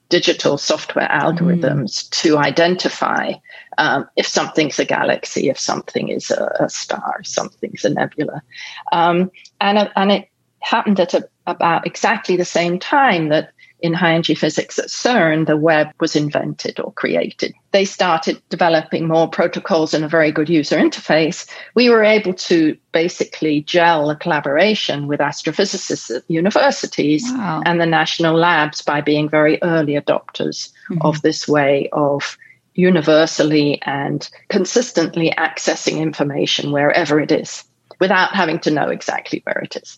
digital 0.10 0.58
software 0.58 1.10
algorithms 1.10 2.06
mm. 2.06 2.10
to 2.12 2.38
identify 2.38 3.34
um, 3.77 4.08
if 4.15 4.25
something's 4.25 4.79
a 4.79 4.86
galaxy, 4.86 5.50
if 5.50 5.60
something 5.60 6.10
is 6.10 6.32
a, 6.32 6.56
a 6.62 6.70
star, 6.70 7.17
if 7.20 7.27
something's 7.27 7.84
a 7.84 7.89
nebula, 7.89 8.41
um, 8.91 9.29
and 9.60 9.91
and 9.96 10.12
it 10.12 10.29
happened 10.60 11.00
at 11.00 11.13
a, 11.13 11.27
about 11.46 11.86
exactly 11.86 12.36
the 12.36 12.46
same 12.46 12.79
time 12.79 13.29
that 13.29 13.51
in 13.79 13.93
high 13.93 14.13
energy 14.13 14.34
physics 14.34 14.79
at 14.79 14.88
CERN, 14.88 15.46
the 15.46 15.57
web 15.57 15.89
was 16.00 16.15
invented 16.15 16.79
or 16.79 16.91
created. 16.93 17.53
They 17.72 17.86
started 17.86 18.41
developing 18.50 19.07
more 19.07 19.29
protocols 19.29 19.93
and 19.93 20.03
a 20.03 20.07
very 20.10 20.31
good 20.31 20.50
user 20.50 20.77
interface. 20.77 21.48
We 21.75 21.89
were 21.89 22.03
able 22.03 22.34
to 22.34 22.75
basically 22.91 23.62
gel 23.62 24.10
a 24.10 24.15
collaboration 24.15 25.07
with 25.07 25.19
astrophysicists 25.19 26.15
at 26.15 26.24
universities 26.27 27.24
wow. 27.27 27.62
and 27.65 27.79
the 27.79 27.86
national 27.86 28.36
labs 28.36 28.81
by 28.81 29.01
being 29.01 29.29
very 29.29 29.62
early 29.62 29.93
adopters 29.93 30.72
mm-hmm. 30.89 31.01
of 31.01 31.22
this 31.22 31.48
way 31.48 31.89
of 31.91 32.38
universally 32.74 33.81
and 33.84 34.29
consistently 34.50 35.34
accessing 35.38 36.00
information 36.00 36.72
wherever 36.72 37.19
it 37.19 37.31
is 37.31 37.63
without 38.00 38.36
having 38.36 38.60
to 38.60 38.72
know 38.72 38.89
exactly 38.89 39.41
where 39.46 39.60
it 39.60 39.75
is. 39.75 39.98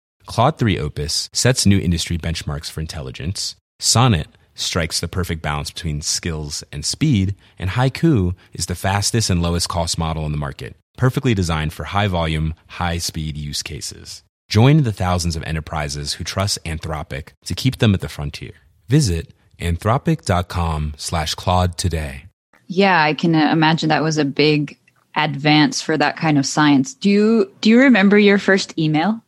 Claude 0.25 0.57
3 0.57 0.79
Opus 0.79 1.29
sets 1.33 1.65
new 1.65 1.79
industry 1.79 2.17
benchmarks 2.17 2.69
for 2.69 2.81
intelligence. 2.81 3.55
Sonnet 3.79 4.27
strikes 4.53 4.99
the 4.99 5.07
perfect 5.07 5.41
balance 5.41 5.71
between 5.71 6.01
skills 6.01 6.63
and 6.71 6.85
speed, 6.85 7.35
and 7.57 7.71
Haiku 7.71 8.35
is 8.53 8.65
the 8.67 8.75
fastest 8.75 9.29
and 9.29 9.41
lowest 9.41 9.69
cost 9.69 9.97
model 9.97 10.25
in 10.25 10.31
the 10.31 10.37
market, 10.37 10.75
perfectly 10.97 11.33
designed 11.33 11.73
for 11.73 11.85
high 11.85 12.07
volume, 12.07 12.53
high 12.67 12.97
speed 12.97 13.37
use 13.37 13.63
cases. 13.63 14.23
Join 14.49 14.83
the 14.83 14.91
thousands 14.91 15.35
of 15.35 15.43
enterprises 15.43 16.13
who 16.13 16.23
trust 16.23 16.59
Anthropic 16.65 17.29
to 17.45 17.55
keep 17.55 17.77
them 17.77 17.93
at 17.93 18.01
the 18.01 18.09
frontier. 18.09 18.51
Visit 18.89 19.33
anthropic.com 19.59 20.95
slash 20.97 21.35
Claude 21.35 21.77
today. 21.77 22.25
Yeah, 22.67 23.01
I 23.01 23.13
can 23.13 23.35
uh, 23.35 23.49
imagine 23.51 23.89
that 23.89 24.03
was 24.03 24.17
a 24.17 24.25
big 24.25 24.77
advance 25.15 25.81
for 25.81 25.97
that 25.97 26.17
kind 26.17 26.37
of 26.37 26.45
science. 26.45 26.93
Do 26.93 27.09
you 27.09 27.51
do 27.61 27.69
you 27.69 27.79
remember 27.79 28.17
your 28.17 28.37
first 28.37 28.77
email? 28.77 29.21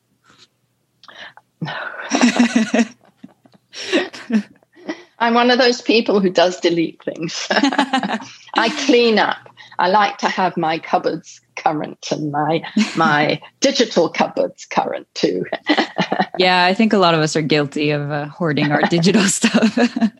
I'm 5.19 5.33
one 5.35 5.51
of 5.51 5.57
those 5.57 5.81
people 5.81 6.19
who 6.19 6.29
does 6.29 6.59
delete 6.59 7.01
things. 7.03 7.47
I 7.51 8.69
clean 8.85 9.19
up. 9.19 9.37
I 9.79 9.89
like 9.89 10.17
to 10.19 10.27
have 10.27 10.57
my 10.57 10.79
cupboards 10.79 11.39
current 11.55 12.11
and 12.11 12.31
my 12.31 12.61
my 12.95 13.41
digital 13.59 14.09
cupboards 14.09 14.65
current 14.65 15.07
too. 15.13 15.45
yeah, 16.37 16.65
I 16.65 16.73
think 16.73 16.93
a 16.93 16.97
lot 16.97 17.13
of 17.13 17.21
us 17.21 17.35
are 17.35 17.41
guilty 17.41 17.91
of 17.91 18.11
uh, 18.11 18.25
hoarding 18.25 18.71
our 18.71 18.81
digital 18.81 19.21
stuff. 19.23 19.77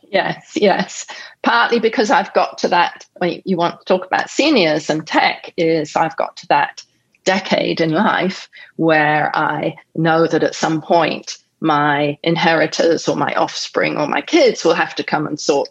yes, 0.10 0.54
yes. 0.56 1.06
Partly 1.44 1.80
because 1.80 2.10
I've 2.10 2.34
got 2.34 2.58
to 2.60 2.68
that. 2.70 3.06
You 3.22 3.58
want 3.58 3.80
to 3.80 3.86
talk 3.86 4.06
about 4.06 4.30
seniors 4.30 4.90
and 4.90 5.06
tech? 5.06 5.54
Is 5.58 5.96
I've 5.96 6.16
got 6.18 6.38
to 6.38 6.48
that 6.48 6.84
decade 7.24 7.82
in 7.82 7.92
life 7.92 8.50
where 8.76 9.36
I 9.36 9.76
know 9.96 10.28
that 10.28 10.44
at 10.44 10.56
some 10.56 10.82
point 10.82 11.38
my 11.60 12.18
inheritors 12.24 13.08
or 13.08 13.16
my 13.16 13.34
offspring 13.36 13.98
or 13.98 14.08
my 14.08 14.22
kids 14.22 14.66
will 14.66 14.74
have 14.74 14.96
to 14.96 15.04
come 15.04 15.26
and 15.28 15.40
sort 15.40 15.70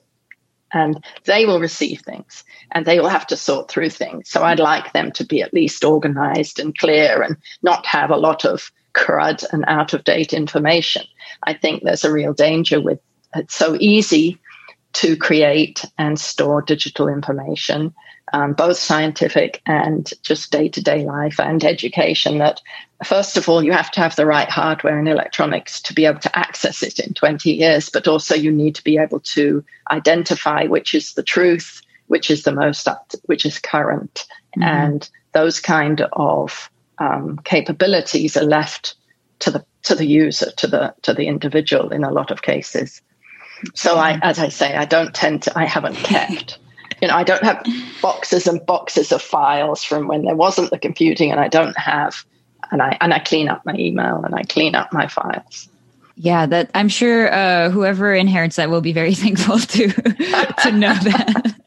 and 0.73 1.05
they 1.25 1.45
will 1.45 1.61
receive 1.61 2.01
things 2.01 2.45
and 2.71 2.87
they 2.87 2.99
will 2.99 3.09
have 3.09 3.27
to 3.27 3.37
sort 3.37 3.71
through 3.71 3.91
things. 3.91 4.31
So 4.31 4.43
I'd 4.43 4.59
like 4.59 4.93
them 4.93 5.13
to 5.13 5.25
be 5.25 5.43
at 5.43 5.53
least 5.53 5.85
organized 5.85 6.59
and 6.59 6.77
clear 6.77 7.23
and 7.23 7.37
not 7.63 7.85
have 7.85 8.11
a 8.11 8.17
lot 8.17 8.47
of 8.47 8.73
crud 8.95 9.45
and 9.53 9.65
out 9.69 9.93
of 9.93 10.05
date 10.05 10.33
information. 10.33 11.05
I 11.43 11.55
think 11.55 11.83
there's 11.83 12.05
a 12.05 12.13
real 12.13 12.33
danger 12.33 12.81
with 12.81 13.01
it's 13.35 13.55
so 13.55 13.77
easy 13.81 14.39
to 14.95 15.17
create 15.17 15.85
and 15.99 16.19
store 16.21 16.61
digital 16.63 17.09
information 17.09 17.95
um, 18.33 18.55
both 18.55 18.79
scientific 18.79 19.61
and 19.67 20.13
just 20.23 20.51
day 20.51 20.69
to 20.69 20.83
day 20.83 21.05
life 21.05 21.39
and 21.39 21.63
education. 21.65 22.39
That 22.39 22.61
first 23.05 23.37
of 23.37 23.49
all, 23.49 23.63
you 23.63 23.73
have 23.73 23.91
to 23.93 24.01
have 24.01 24.17
the 24.17 24.27
right 24.27 24.49
hardware 24.49 24.99
and 24.99 25.09
electronics 25.09 25.81
to 25.83 25.95
be 25.95 26.07
able 26.07 26.21
to 26.21 26.39
access 26.39 26.83
it 26.83 26.99
in 26.99 27.15
20 27.15 27.53
years, 27.53 27.89
but 27.91 28.09
also 28.09 28.35
you 28.35 28.51
need 28.51 28.75
to 28.77 28.85
be 28.85 28.99
able 28.99 29.21
to 29.21 29.65
identify 29.91 30.65
which 30.65 30.95
is 30.95 31.15
the 31.15 31.23
truth, 31.23 31.83
which 32.07 32.31
is 32.31 32.45
the 32.45 32.53
most 32.53 32.89
up 32.89 33.09
to, 33.09 33.21
which 33.27 33.45
is 33.45 33.59
current, 33.59 34.27
mm-hmm. 34.57 34.63
and 34.63 35.11
those 35.33 35.61
kind 35.61 36.01
of 36.13 36.71
um, 36.99 37.39
capabilities 37.45 38.37
are 38.37 38.45
left 38.45 38.95
to 39.41 39.51
the 39.51 39.65
to 39.83 39.95
the 39.95 40.07
user, 40.07 40.51
to 40.53 40.67
the 40.67 40.95
to 41.03 41.13
the 41.13 41.27
individual 41.27 41.91
in 41.91 42.05
a 42.05 42.13
lot 42.13 42.31
of 42.31 42.43
cases. 42.43 43.03
So 43.75 43.97
I, 43.97 44.19
as 44.23 44.39
I 44.39 44.49
say, 44.49 44.75
I 44.75 44.85
don't 44.87 45.15
tend 45.15 45.43
to. 45.45 45.59
I 45.59 45.67
haven't 45.67 45.97
kept 45.97 46.59
you 47.03 47.09
know, 47.09 47.17
I 47.17 47.25
don't 47.25 47.43
have 47.43 47.67
boxes 48.01 48.47
and 48.47 48.65
boxes 48.65 49.11
of 49.11 49.21
files 49.21 49.83
from 49.83 50.07
when 50.07 50.25
there 50.25 50.37
wasn't 50.37 50.71
the 50.71 50.79
computing, 50.79 51.33
and 51.33 51.41
I 51.41 51.49
don't 51.49 51.77
have, 51.77 52.25
and 52.71 52.81
I 52.81 52.97
and 53.01 53.13
I 53.13 53.19
clean 53.19 53.49
up 53.49 53.67
my 53.67 53.75
email 53.75 54.23
and 54.25 54.37
I 54.37 54.45
clean 54.45 54.77
up 54.77 54.93
my 54.93 55.09
files. 55.09 55.69
Yeah, 56.15 56.47
that 56.47 56.71
I'm 56.75 56.89
sure 56.89 57.33
uh, 57.33 57.71
whoever 57.71 58.15
inherits 58.15 58.55
that 58.57 58.71
will 58.71 58.81
be 58.81 58.93
very 58.93 59.15
thankful 59.25 59.59
to 59.59 59.89
to 59.89 60.73
know 60.73 60.95
that. 60.95 61.61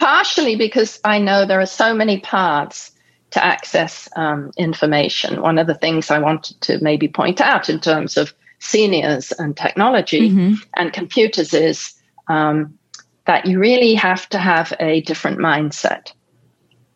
Partially 0.00 0.56
because 0.56 0.98
I 1.04 1.20
know 1.20 1.46
there 1.46 1.60
are 1.60 1.66
so 1.66 1.94
many 1.94 2.18
paths 2.18 2.90
to 3.30 3.44
access 3.44 4.08
um, 4.16 4.50
information. 4.56 5.40
One 5.40 5.58
of 5.58 5.68
the 5.68 5.76
things 5.76 6.10
I 6.10 6.18
wanted 6.18 6.60
to 6.62 6.82
maybe 6.82 7.06
point 7.06 7.40
out 7.40 7.70
in 7.70 7.78
terms 7.78 8.16
of 8.16 8.34
seniors 8.58 9.30
and 9.30 9.56
technology 9.56 10.28
mm-hmm. 10.28 10.54
and 10.74 10.92
computers 10.92 11.54
is 11.54 11.94
um, 12.26 12.78
that 13.26 13.46
you 13.46 13.58
really 13.58 13.94
have 13.94 14.28
to 14.30 14.38
have 14.38 14.72
a 14.80 15.00
different 15.02 15.38
mindset 15.38 16.12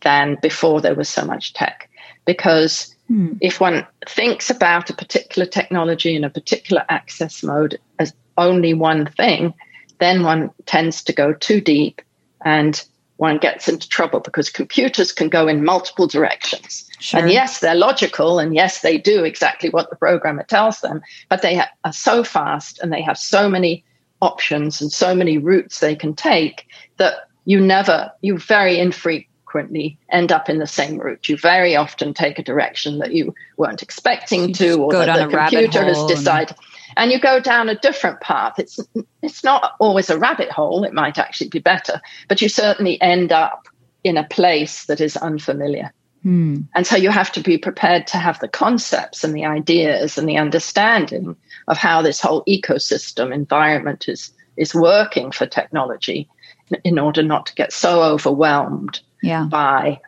than 0.02 0.36
before 0.42 0.80
there 0.80 0.94
was 0.94 1.08
so 1.08 1.24
much 1.24 1.52
tech. 1.52 1.88
Because 2.24 2.94
hmm. 3.06 3.34
if 3.40 3.60
one 3.60 3.86
thinks 4.08 4.50
about 4.50 4.90
a 4.90 4.94
particular 4.94 5.46
technology 5.46 6.16
in 6.16 6.24
a 6.24 6.30
particular 6.30 6.84
access 6.88 7.42
mode 7.42 7.78
as 7.98 8.12
only 8.36 8.74
one 8.74 9.06
thing, 9.06 9.54
then 9.98 10.22
one 10.22 10.50
tends 10.66 11.02
to 11.04 11.12
go 11.12 11.32
too 11.32 11.60
deep 11.60 12.02
and 12.44 12.84
one 13.16 13.38
gets 13.38 13.66
into 13.66 13.88
trouble 13.88 14.20
because 14.20 14.50
computers 14.50 15.10
can 15.10 15.28
go 15.28 15.48
in 15.48 15.64
multiple 15.64 16.06
directions. 16.06 16.88
Sure. 16.98 17.20
And 17.20 17.30
yes, 17.30 17.60
they're 17.60 17.74
logical, 17.74 18.38
and 18.38 18.54
yes, 18.54 18.80
they 18.80 18.98
do 18.98 19.24
exactly 19.24 19.70
what 19.70 19.88
the 19.88 19.96
programmer 19.96 20.42
tells 20.42 20.80
them, 20.80 21.00
but 21.28 21.42
they 21.42 21.62
are 21.84 21.92
so 21.92 22.22
fast 22.22 22.78
and 22.80 22.92
they 22.92 23.02
have 23.02 23.16
so 23.16 23.48
many 23.48 23.84
options 24.26 24.80
and 24.80 24.92
so 24.92 25.14
many 25.14 25.38
routes 25.38 25.80
they 25.80 25.94
can 25.94 26.14
take 26.14 26.66
that 26.98 27.14
you 27.44 27.60
never, 27.60 28.10
you 28.22 28.38
very 28.38 28.78
infrequently 28.78 29.96
end 30.10 30.32
up 30.32 30.48
in 30.48 30.58
the 30.58 30.66
same 30.66 30.98
route. 30.98 31.28
You 31.28 31.36
very 31.36 31.76
often 31.76 32.12
take 32.12 32.38
a 32.38 32.42
direction 32.42 32.98
that 32.98 33.12
you 33.12 33.34
weren't 33.56 33.82
expecting 33.82 34.52
to, 34.54 34.82
or 34.82 34.92
that 34.92 35.30
the 35.30 35.36
computer 35.36 35.84
has 35.84 36.04
decided. 36.06 36.56
And... 36.96 36.96
and 36.96 37.12
you 37.12 37.20
go 37.20 37.40
down 37.40 37.68
a 37.68 37.78
different 37.78 38.20
path. 38.20 38.58
It's 38.58 38.78
it's 39.22 39.44
not 39.44 39.72
always 39.78 40.10
a 40.10 40.18
rabbit 40.18 40.50
hole. 40.50 40.84
It 40.84 40.92
might 40.92 41.18
actually 41.18 41.50
be 41.50 41.60
better, 41.60 42.00
but 42.28 42.42
you 42.42 42.48
certainly 42.48 43.00
end 43.00 43.32
up 43.32 43.68
in 44.02 44.16
a 44.16 44.24
place 44.24 44.86
that 44.86 45.00
is 45.00 45.16
unfamiliar. 45.16 45.92
Hmm. 46.26 46.62
And 46.74 46.84
so 46.84 46.96
you 46.96 47.10
have 47.10 47.30
to 47.32 47.40
be 47.40 47.56
prepared 47.56 48.08
to 48.08 48.16
have 48.16 48.40
the 48.40 48.48
concepts 48.48 49.22
and 49.22 49.32
the 49.32 49.44
ideas 49.44 50.18
and 50.18 50.28
the 50.28 50.38
understanding 50.38 51.36
of 51.68 51.78
how 51.78 52.02
this 52.02 52.20
whole 52.20 52.42
ecosystem 52.46 53.32
environment 53.32 54.08
is 54.08 54.32
is 54.56 54.74
working 54.74 55.30
for 55.30 55.46
technology 55.46 56.28
in 56.82 56.98
order 56.98 57.22
not 57.22 57.46
to 57.46 57.54
get 57.54 57.72
so 57.72 58.02
overwhelmed 58.02 58.98
yeah. 59.22 59.44
by 59.44 60.00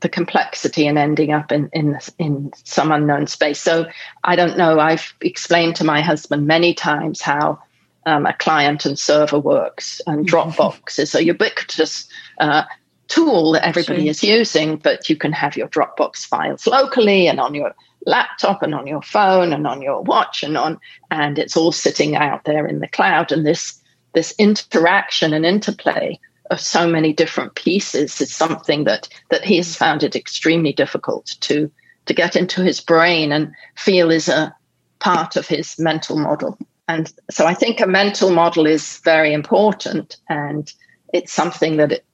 the 0.00 0.08
complexity 0.08 0.86
and 0.86 0.96
ending 0.96 1.32
up 1.32 1.52
in, 1.52 1.68
in 1.74 1.98
in 2.18 2.50
some 2.64 2.90
unknown 2.90 3.26
space. 3.26 3.60
So 3.60 3.84
I 4.24 4.36
don't 4.36 4.56
know. 4.56 4.80
I've 4.80 5.12
explained 5.20 5.76
to 5.76 5.84
my 5.84 6.00
husband 6.00 6.46
many 6.46 6.72
times 6.72 7.20
how 7.20 7.58
um, 8.06 8.24
a 8.24 8.32
client 8.32 8.86
and 8.86 8.98
server 8.98 9.38
works, 9.38 10.00
and. 10.06 10.26
Dropbox 10.30 10.98
is 10.98 11.14
a 11.14 11.22
ubiquitous 11.22 12.08
uh, 12.40 12.62
tool 13.08 13.52
that 13.52 13.66
everybody 13.66 14.02
sure. 14.02 14.10
is 14.10 14.22
using. 14.22 14.76
But 14.76 15.08
you 15.08 15.16
can 15.16 15.32
have 15.32 15.56
your 15.56 15.68
Dropbox 15.68 16.26
files 16.26 16.66
locally 16.66 17.28
and 17.28 17.40
on 17.40 17.54
your 17.54 17.74
laptop 18.06 18.62
and 18.62 18.74
on 18.74 18.86
your 18.86 19.02
phone 19.02 19.52
and 19.52 19.66
on 19.66 19.82
your 19.82 20.02
watch 20.02 20.42
and 20.42 20.56
on, 20.56 20.80
and 21.10 21.38
it's 21.38 21.56
all 21.56 21.72
sitting 21.72 22.16
out 22.16 22.44
there 22.44 22.66
in 22.66 22.80
the 22.80 22.88
cloud. 22.88 23.32
And 23.32 23.46
this 23.46 23.80
this 24.12 24.34
interaction 24.38 25.34
and 25.34 25.44
interplay 25.44 26.18
of 26.50 26.60
so 26.60 26.88
many 26.88 27.12
different 27.12 27.54
pieces 27.54 28.20
is 28.20 28.34
something 28.34 28.84
that 28.84 29.08
that 29.30 29.44
he 29.44 29.56
has 29.56 29.76
found 29.76 30.02
it 30.02 30.16
extremely 30.16 30.72
difficult 30.72 31.26
to 31.40 31.70
to 32.06 32.14
get 32.14 32.36
into 32.36 32.62
his 32.62 32.80
brain 32.80 33.32
and 33.32 33.52
feel 33.74 34.10
is 34.10 34.28
a 34.28 34.54
part 34.98 35.36
of 35.36 35.46
his 35.46 35.78
mental 35.78 36.18
model. 36.18 36.56
And 36.88 37.12
so 37.30 37.46
I 37.46 37.54
think 37.54 37.80
a 37.80 37.86
mental 37.86 38.30
model 38.30 38.66
is 38.66 39.00
very 39.04 39.32
important 39.32 40.16
and 40.28 40.72
it's 41.12 41.32
something 41.32 41.76
that 41.78 41.92
it, 41.92 42.04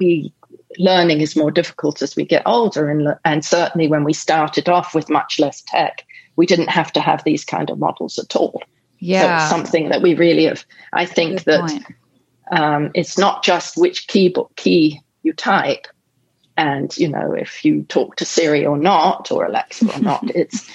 we 0.00 0.32
learning 0.78 1.20
is 1.20 1.36
more 1.36 1.50
difficult 1.50 2.00
as 2.00 2.16
we 2.16 2.24
get 2.24 2.42
older 2.46 2.88
and, 2.88 3.16
and 3.24 3.44
certainly 3.44 3.88
when 3.88 4.04
we 4.04 4.12
started 4.12 4.68
off 4.68 4.94
with 4.94 5.10
much 5.10 5.38
less 5.38 5.62
tech 5.62 6.04
we 6.36 6.46
didn't 6.46 6.68
have 6.68 6.92
to 6.92 7.00
have 7.00 7.22
these 7.24 7.44
kind 7.44 7.70
of 7.70 7.78
models 7.78 8.18
at 8.18 8.36
all 8.36 8.62
yeah 8.98 9.46
so 9.46 9.56
something 9.56 9.88
that 9.88 10.00
we 10.00 10.14
really 10.14 10.44
have 10.44 10.64
i 10.92 11.04
think 11.04 11.44
Good 11.44 11.60
that 11.60 11.84
um, 12.50 12.90
it's 12.94 13.16
not 13.16 13.44
just 13.44 13.76
which 13.76 14.08
keyboard 14.08 14.48
key 14.56 15.00
you 15.22 15.32
type, 15.32 15.86
and 16.56 16.96
you 16.96 17.08
know 17.08 17.32
if 17.32 17.64
you 17.64 17.84
talk 17.84 18.16
to 18.16 18.24
Siri 18.24 18.66
or 18.66 18.76
not, 18.76 19.30
or 19.30 19.46
Alexa 19.46 19.94
or 19.94 20.00
not. 20.00 20.30
it's 20.34 20.68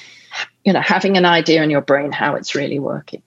you 0.64 0.74
know 0.74 0.82
having 0.82 1.18
an 1.18 1.26
idea 1.26 1.64
in 1.64 1.70
your 1.70 1.82
brain 1.82 2.12
how 2.12 2.36
it's 2.36 2.56
really 2.56 2.80
working. 2.80 3.22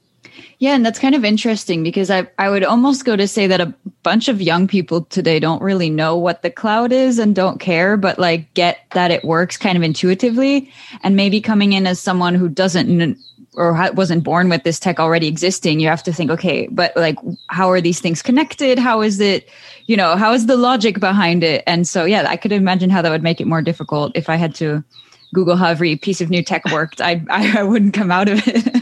Yeah, 0.60 0.74
and 0.74 0.84
that's 0.84 0.98
kind 0.98 1.14
of 1.14 1.24
interesting 1.24 1.84
because 1.84 2.10
I 2.10 2.26
I 2.38 2.50
would 2.50 2.64
almost 2.64 3.04
go 3.04 3.14
to 3.14 3.28
say 3.28 3.46
that 3.46 3.60
a 3.60 3.72
bunch 4.02 4.28
of 4.28 4.42
young 4.42 4.66
people 4.66 5.02
today 5.04 5.38
don't 5.38 5.62
really 5.62 5.88
know 5.88 6.16
what 6.16 6.42
the 6.42 6.50
cloud 6.50 6.90
is 6.90 7.20
and 7.20 7.34
don't 7.34 7.60
care, 7.60 7.96
but 7.96 8.18
like 8.18 8.52
get 8.54 8.78
that 8.92 9.12
it 9.12 9.24
works 9.24 9.56
kind 9.56 9.76
of 9.76 9.84
intuitively. 9.84 10.72
And 11.02 11.14
maybe 11.14 11.40
coming 11.40 11.74
in 11.74 11.86
as 11.86 12.00
someone 12.00 12.34
who 12.34 12.48
doesn't 12.48 13.18
or 13.54 13.72
wasn't 13.94 14.24
born 14.24 14.48
with 14.48 14.62
this 14.62 14.78
tech 14.78 15.00
already 15.00 15.26
existing 15.26 15.80
you 15.80 15.88
have 15.88 16.02
to 16.02 16.12
think 16.12 16.30
okay 16.30 16.68
but 16.70 16.94
like 16.96 17.16
how 17.48 17.68
are 17.70 17.80
these 17.80 18.00
things 18.00 18.22
connected? 18.22 18.78
How 18.78 19.00
is 19.00 19.20
it 19.20 19.48
you 19.86 19.96
know 19.96 20.16
how 20.16 20.32
is 20.32 20.46
the 20.46 20.56
logic 20.56 21.00
behind 21.00 21.42
it? 21.42 21.64
And 21.66 21.86
so 21.86 22.04
yeah 22.04 22.26
i 22.28 22.36
could 22.36 22.52
imagine 22.52 22.90
how 22.90 23.02
that 23.02 23.10
would 23.10 23.22
make 23.22 23.40
it 23.40 23.46
more 23.46 23.62
difficult. 23.62 24.12
If 24.14 24.28
i 24.28 24.36
had 24.36 24.54
to 24.56 24.84
google 25.34 25.56
how 25.56 25.68
every 25.68 25.96
piece 25.96 26.20
of 26.20 26.30
new 26.30 26.42
tech 26.42 26.64
worked 26.72 27.00
i 27.00 27.22
i, 27.30 27.58
I 27.60 27.62
wouldn't 27.62 27.94
come 27.94 28.10
out 28.10 28.28
of 28.28 28.40
it 28.46 28.64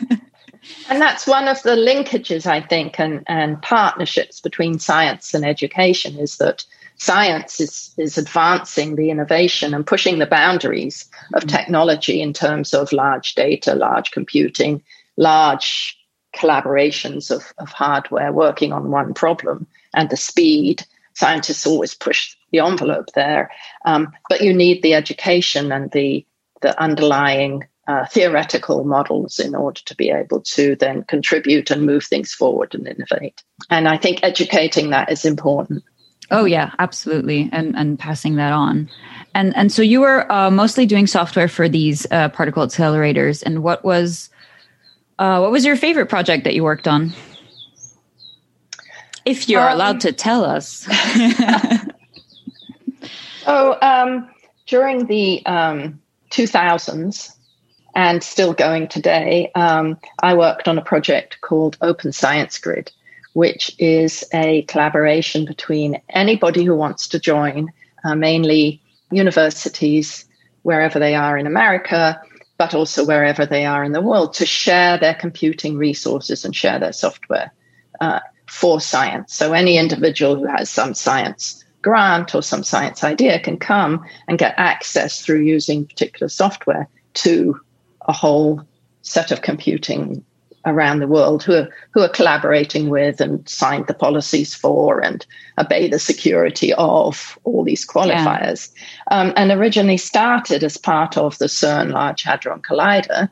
and 0.88 1.00
that's 1.00 1.26
one 1.26 1.48
of 1.48 1.62
the 1.62 1.76
linkages 1.76 2.46
i 2.46 2.60
think 2.60 2.98
and 2.98 3.22
and 3.26 3.60
partnerships 3.62 4.40
between 4.40 4.78
science 4.78 5.34
and 5.34 5.44
education 5.44 6.18
is 6.18 6.36
that 6.38 6.64
science 6.96 7.60
is, 7.60 7.94
is 7.96 8.18
advancing 8.18 8.96
the 8.96 9.10
innovation 9.10 9.74
and 9.74 9.86
pushing 9.86 10.18
the 10.18 10.26
boundaries 10.26 11.08
of 11.34 11.42
mm-hmm. 11.42 11.56
technology 11.56 12.20
in 12.20 12.32
terms 12.32 12.74
of 12.74 12.92
large 12.92 13.34
data, 13.34 13.74
large 13.74 14.10
computing, 14.10 14.82
large 15.16 15.98
collaborations 16.34 17.30
of, 17.30 17.52
of 17.58 17.68
hardware 17.68 18.32
working 18.32 18.72
on 18.72 18.90
one 18.90 19.14
problem 19.14 19.66
and 19.94 20.10
the 20.10 20.16
speed. 20.16 20.84
Scientists 21.14 21.66
always 21.66 21.94
push 21.94 22.36
the 22.50 22.58
envelope 22.58 23.08
there. 23.14 23.50
Um, 23.84 24.12
but 24.28 24.42
you 24.42 24.52
need 24.52 24.82
the 24.82 24.94
education 24.94 25.72
and 25.72 25.90
the, 25.92 26.26
the 26.60 26.78
underlying 26.80 27.64
uh, 27.88 28.06
theoretical 28.06 28.84
models 28.84 29.38
in 29.38 29.54
order 29.54 29.80
to 29.84 29.94
be 29.94 30.10
able 30.10 30.40
to 30.40 30.74
then 30.76 31.04
contribute 31.04 31.70
and 31.70 31.86
move 31.86 32.04
things 32.04 32.32
forward 32.32 32.74
and 32.74 32.86
innovate. 32.86 33.42
And 33.70 33.88
I 33.88 33.96
think 33.96 34.20
educating 34.22 34.90
that 34.90 35.10
is 35.10 35.24
important. 35.24 35.84
Oh 36.30 36.44
yeah, 36.44 36.72
absolutely, 36.80 37.48
and 37.52 37.76
and 37.76 37.96
passing 37.96 38.34
that 38.36 38.52
on, 38.52 38.90
and 39.32 39.56
and 39.56 39.70
so 39.70 39.80
you 39.80 40.00
were 40.00 40.30
uh, 40.32 40.50
mostly 40.50 40.84
doing 40.84 41.06
software 41.06 41.46
for 41.46 41.68
these 41.68 42.04
uh, 42.10 42.28
particle 42.30 42.66
accelerators. 42.66 43.44
And 43.44 43.62
what 43.62 43.84
was 43.84 44.28
uh, 45.20 45.38
what 45.38 45.52
was 45.52 45.64
your 45.64 45.76
favorite 45.76 46.06
project 46.06 46.42
that 46.42 46.54
you 46.54 46.64
worked 46.64 46.88
on? 46.88 47.12
If 49.24 49.48
you're 49.48 49.68
um, 49.68 49.72
allowed 49.72 50.00
to 50.00 50.12
tell 50.12 50.44
us. 50.44 50.88
oh, 53.46 53.78
um, 53.80 54.28
during 54.66 55.06
the 55.06 55.46
um, 55.46 56.00
2000s 56.30 57.35
and 57.96 58.22
still 58.22 58.52
going 58.52 58.86
today, 58.86 59.50
um, 59.56 59.98
I 60.22 60.34
worked 60.34 60.68
on 60.68 60.78
a 60.78 60.82
project 60.82 61.40
called 61.40 61.76
Open 61.80 62.12
Science 62.12 62.58
Grid 62.58 62.92
which 63.36 63.70
is 63.78 64.24
a 64.32 64.62
collaboration 64.62 65.44
between 65.44 66.00
anybody 66.08 66.64
who 66.64 66.74
wants 66.74 67.06
to 67.08 67.20
join, 67.20 67.70
uh, 68.02 68.14
mainly 68.14 68.80
universities, 69.10 70.24
wherever 70.62 70.98
they 70.98 71.14
are 71.14 71.36
in 71.36 71.46
America, 71.46 72.18
but 72.56 72.72
also 72.72 73.04
wherever 73.04 73.44
they 73.44 73.66
are 73.66 73.84
in 73.84 73.92
the 73.92 74.00
world, 74.00 74.32
to 74.32 74.46
share 74.46 74.96
their 74.96 75.12
computing 75.12 75.76
resources 75.76 76.46
and 76.46 76.56
share 76.56 76.78
their 76.78 76.94
software 76.94 77.52
uh, 78.00 78.20
for 78.48 78.80
science. 78.80 79.34
So 79.34 79.52
any 79.52 79.76
individual 79.76 80.36
who 80.36 80.46
has 80.46 80.70
some 80.70 80.94
science 80.94 81.62
grant 81.82 82.34
or 82.34 82.42
some 82.42 82.62
science 82.62 83.04
idea 83.04 83.38
can 83.38 83.58
come 83.58 84.02
and 84.28 84.38
get 84.38 84.54
access 84.56 85.20
through 85.20 85.42
using 85.42 85.84
particular 85.84 86.30
software 86.30 86.88
to 87.12 87.60
a 88.06 88.12
whole 88.12 88.62
set 89.02 89.30
of 89.30 89.42
computing 89.42 90.24
around 90.66 90.98
the 90.98 91.06
world 91.06 91.44
who 91.44 91.54
are 91.54 91.68
who 91.92 92.00
are 92.02 92.08
collaborating 92.08 92.88
with 92.88 93.20
and 93.20 93.48
signed 93.48 93.86
the 93.86 93.94
policies 93.94 94.54
for 94.54 95.00
and 95.00 95.24
obey 95.58 95.88
the 95.88 95.98
security 95.98 96.72
of 96.74 97.38
all 97.44 97.64
these 97.64 97.86
qualifiers. 97.86 98.70
Yeah. 99.10 99.20
Um, 99.20 99.32
and 99.36 99.52
originally 99.52 99.96
started 99.96 100.64
as 100.64 100.76
part 100.76 101.16
of 101.16 101.38
the 101.38 101.46
CERN 101.46 101.92
Large 101.92 102.24
Hadron 102.24 102.60
Collider. 102.60 103.30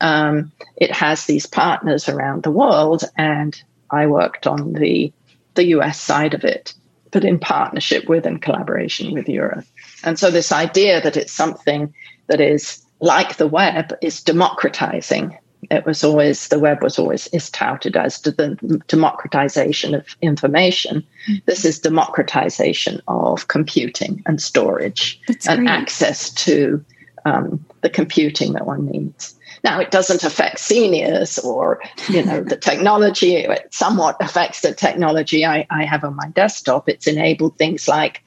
Um, 0.00 0.52
it 0.76 0.92
has 0.92 1.24
these 1.24 1.46
partners 1.46 2.08
around 2.08 2.42
the 2.42 2.50
world, 2.50 3.04
and 3.16 3.60
I 3.90 4.06
worked 4.06 4.46
on 4.46 4.74
the 4.74 5.12
the 5.54 5.66
US 5.66 5.98
side 5.98 6.34
of 6.34 6.44
it, 6.44 6.74
but 7.10 7.24
in 7.24 7.38
partnership 7.38 8.08
with 8.08 8.26
and 8.26 8.42
collaboration 8.42 9.12
with 9.12 9.28
Europe. 9.28 9.64
And 10.04 10.18
so 10.18 10.30
this 10.30 10.52
idea 10.52 11.00
that 11.00 11.16
it's 11.16 11.32
something 11.32 11.94
that 12.26 12.40
is 12.40 12.83
like 13.04 13.36
the 13.36 13.46
web 13.46 13.96
is 14.00 14.22
democratizing 14.22 15.36
it 15.70 15.86
was 15.86 16.04
always 16.04 16.48
the 16.48 16.58
web 16.58 16.82
was 16.82 16.98
always 16.98 17.26
is 17.28 17.50
touted 17.50 17.96
as 17.96 18.20
the 18.20 18.82
democratization 18.88 19.94
of 19.94 20.06
information. 20.20 21.04
Mm-hmm. 21.28 21.34
This 21.46 21.64
is 21.64 21.78
democratization 21.78 23.00
of 23.08 23.48
computing 23.48 24.22
and 24.26 24.40
storage 24.40 25.20
That's 25.28 25.48
and 25.48 25.60
great. 25.60 25.70
access 25.70 26.30
to 26.44 26.84
um, 27.24 27.64
the 27.80 27.90
computing 27.90 28.52
that 28.52 28.66
one 28.66 28.86
needs. 28.86 29.34
Now, 29.62 29.80
it 29.80 29.90
doesn't 29.90 30.24
affect 30.24 30.58
seniors 30.58 31.38
or 31.38 31.80
you 32.08 32.24
know 32.24 32.42
the 32.42 32.56
technology. 32.70 33.36
It 33.36 33.72
somewhat 33.72 34.16
affects 34.20 34.60
the 34.60 34.74
technology 34.74 35.46
I, 35.46 35.66
I 35.70 35.84
have 35.84 36.04
on 36.04 36.16
my 36.16 36.28
desktop. 36.28 36.88
It's 36.88 37.06
enabled 37.06 37.56
things 37.56 37.88
like 37.88 38.22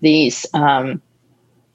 these. 0.00 0.46
Um, 0.54 1.00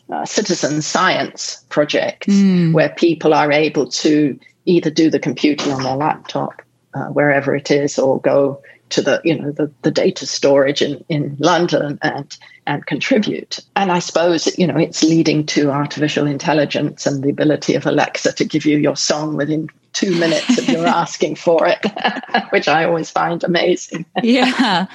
uh, 0.10 0.26
citizen 0.26 0.82
science 0.82 1.64
projects 1.70 2.28
mm. 2.28 2.74
where 2.74 2.90
people 2.90 3.34
are 3.34 3.52
able 3.52 3.88
to 3.88 4.40
either 4.66 4.90
do 4.90 5.10
the 5.10 5.20
computing 5.20 5.72
on 5.72 5.84
their 5.84 5.96
laptop 5.96 6.62
uh, 6.94 7.06
wherever 7.08 7.56
it 7.56 7.72
is 7.72 7.98
or 8.00 8.20
go 8.22 8.62
to 8.90 9.02
the 9.02 9.20
you 9.24 9.38
know 9.38 9.52
the, 9.52 9.72
the 9.82 9.92
data 9.92 10.26
storage 10.26 10.82
in, 10.82 11.04
in 11.10 11.36
London 11.40 11.98
and 12.02 12.38
and 12.68 12.86
contribute. 12.86 13.60
And 13.76 13.92
I 13.92 14.00
suppose 14.00 14.58
you 14.58 14.68
know 14.68 14.78
it's 14.78 15.04
leading 15.04 15.46
to 15.48 15.72
artificial 15.72 16.28
intelligence 16.28 17.06
and 17.06 17.24
the 17.24 17.30
ability 17.30 17.76
of 17.76 17.86
Alexa 17.86 18.34
to 18.34 18.46
give 18.46 18.66
you 18.66 18.78
your 18.78 18.96
song 18.96 19.36
within 19.36 19.70
two 19.94 20.18
minutes 20.20 20.58
if 20.58 20.70
you're 20.70 20.86
asking 20.86 21.36
for 21.36 21.68
it, 21.68 21.80
which 22.52 22.68
I 22.68 22.86
always 22.86 23.10
find 23.10 23.44
amazing. 23.44 24.06
yeah. 24.22 24.86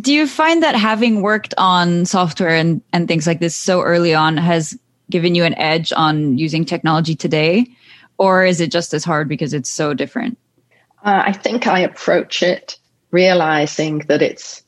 Do 0.00 0.12
you 0.12 0.26
find 0.26 0.62
that 0.62 0.74
having 0.74 1.20
worked 1.20 1.54
on 1.58 2.06
software 2.06 2.54
and, 2.54 2.82
and 2.92 3.06
things 3.06 3.26
like 3.26 3.40
this 3.40 3.54
so 3.54 3.82
early 3.82 4.14
on 4.14 4.36
has 4.36 4.78
given 5.10 5.34
you 5.34 5.44
an 5.44 5.54
edge 5.58 5.92
on 5.94 6.38
using 6.38 6.64
technology 6.64 7.14
today? 7.14 7.68
or 8.18 8.44
is 8.44 8.60
it 8.60 8.70
just 8.70 8.94
as 8.94 9.04
hard 9.04 9.28
because 9.28 9.54
it's 9.54 9.70
so 9.70 9.94
different? 9.94 10.38
Uh, 11.04 11.22
I 11.26 11.32
think 11.32 11.66
I 11.66 11.80
approach 11.80 12.42
it 12.42 12.78
realizing 13.10 13.98
that 14.08 14.22
it's 14.22 14.62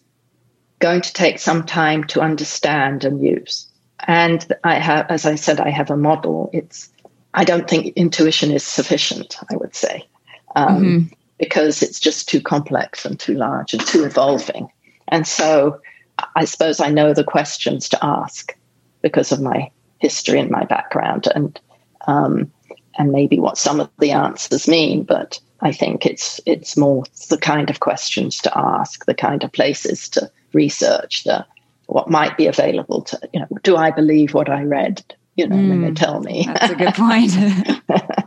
going 0.79 1.01
to 1.01 1.13
take 1.13 1.39
some 1.39 1.65
time 1.65 2.05
to 2.05 2.21
understand 2.21 3.05
and 3.05 3.23
use. 3.23 3.67
And 4.07 4.47
I 4.63 4.75
have, 4.75 5.07
as 5.09 5.25
I 5.25 5.37
said, 5.37 5.61
I 5.61 5.71
have 5.71 5.91
a 5.91 5.97
model. 5.97 6.51
It's, 6.53 6.91
I 7.33 7.45
don't 7.45 7.69
think 7.69 7.97
intuition 7.97 8.51
is 8.51 8.63
sufficient, 8.63 9.37
I 9.51 9.57
would 9.57 9.75
say, 9.75 10.07
um, 10.55 10.85
mm-hmm. 10.85 11.15
because 11.39 11.83
it's 11.83 11.99
just 11.99 12.29
too 12.29 12.41
complex 12.41 13.05
and 13.07 13.19
too 13.19 13.35
large 13.35 13.73
and 13.73 13.85
too 13.87 14.05
evolving. 14.05 14.69
And 15.09 15.27
so 15.27 15.81
I 16.35 16.45
suppose 16.45 16.81
I 16.81 16.91
know 16.91 17.13
the 17.13 17.25
questions 17.25 17.89
to 17.91 18.05
ask 18.05 18.57
because 19.03 19.33
of 19.33 19.41
my 19.41 19.71
history 19.99 20.41
and 20.41 20.51
my 20.51 20.65
background 20.65 21.29
and 21.35 21.61
um, 22.07 22.51
and 22.99 23.13
maybe 23.13 23.39
what 23.39 23.59
some 23.59 23.81
of 23.81 23.91
the 23.99 24.13
answers 24.13 24.69
mean. 24.69 25.03
But 25.03 25.39
I 25.61 25.73
think 25.73 26.07
it's 26.07 26.41
it's 26.47 26.77
more 26.77 27.05
the 27.29 27.39
kind 27.39 27.71
of 27.71 27.81
questions 27.81 28.41
to 28.43 28.59
ask, 28.59 29.05
the 29.07 29.15
kind 29.15 29.45
of 29.45 29.53
places 29.53 30.09
to 30.11 30.31
research, 30.53 31.25
the 31.25 31.47
what 31.87 32.11
might 32.11 32.37
be 32.37 32.47
available 32.47 33.03
to 33.03 33.21
you 33.33 33.41
know. 33.41 33.49
Do 33.63 33.77
I 33.77 33.91
believe 33.91 34.35
what 34.35 34.49
I 34.49 34.63
read? 34.63 35.03
You 35.37 35.49
know, 35.49 35.57
mm, 35.57 35.69
when 35.69 35.83
they 35.83 35.91
tell 35.93 36.21
me. 36.21 36.45
That's 36.47 36.73
a 36.73 36.77
good 36.77 36.95
point. 36.95 37.33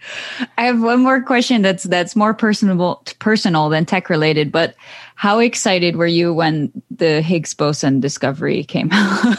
I 0.58 0.64
have 0.64 0.82
one 0.82 1.00
more 1.00 1.22
question 1.22 1.62
that's 1.62 1.84
that's 1.84 2.16
more 2.16 2.34
personable 2.34 3.02
personal 3.18 3.68
than 3.68 3.84
tech 3.84 4.08
related, 4.08 4.50
but 4.50 4.74
how 5.20 5.38
excited 5.38 5.96
were 5.96 6.06
you 6.06 6.32
when 6.32 6.72
the 6.90 7.20
Higgs 7.20 7.52
boson 7.52 8.00
discovery 8.00 8.64
came 8.64 8.88
out? 8.92 9.36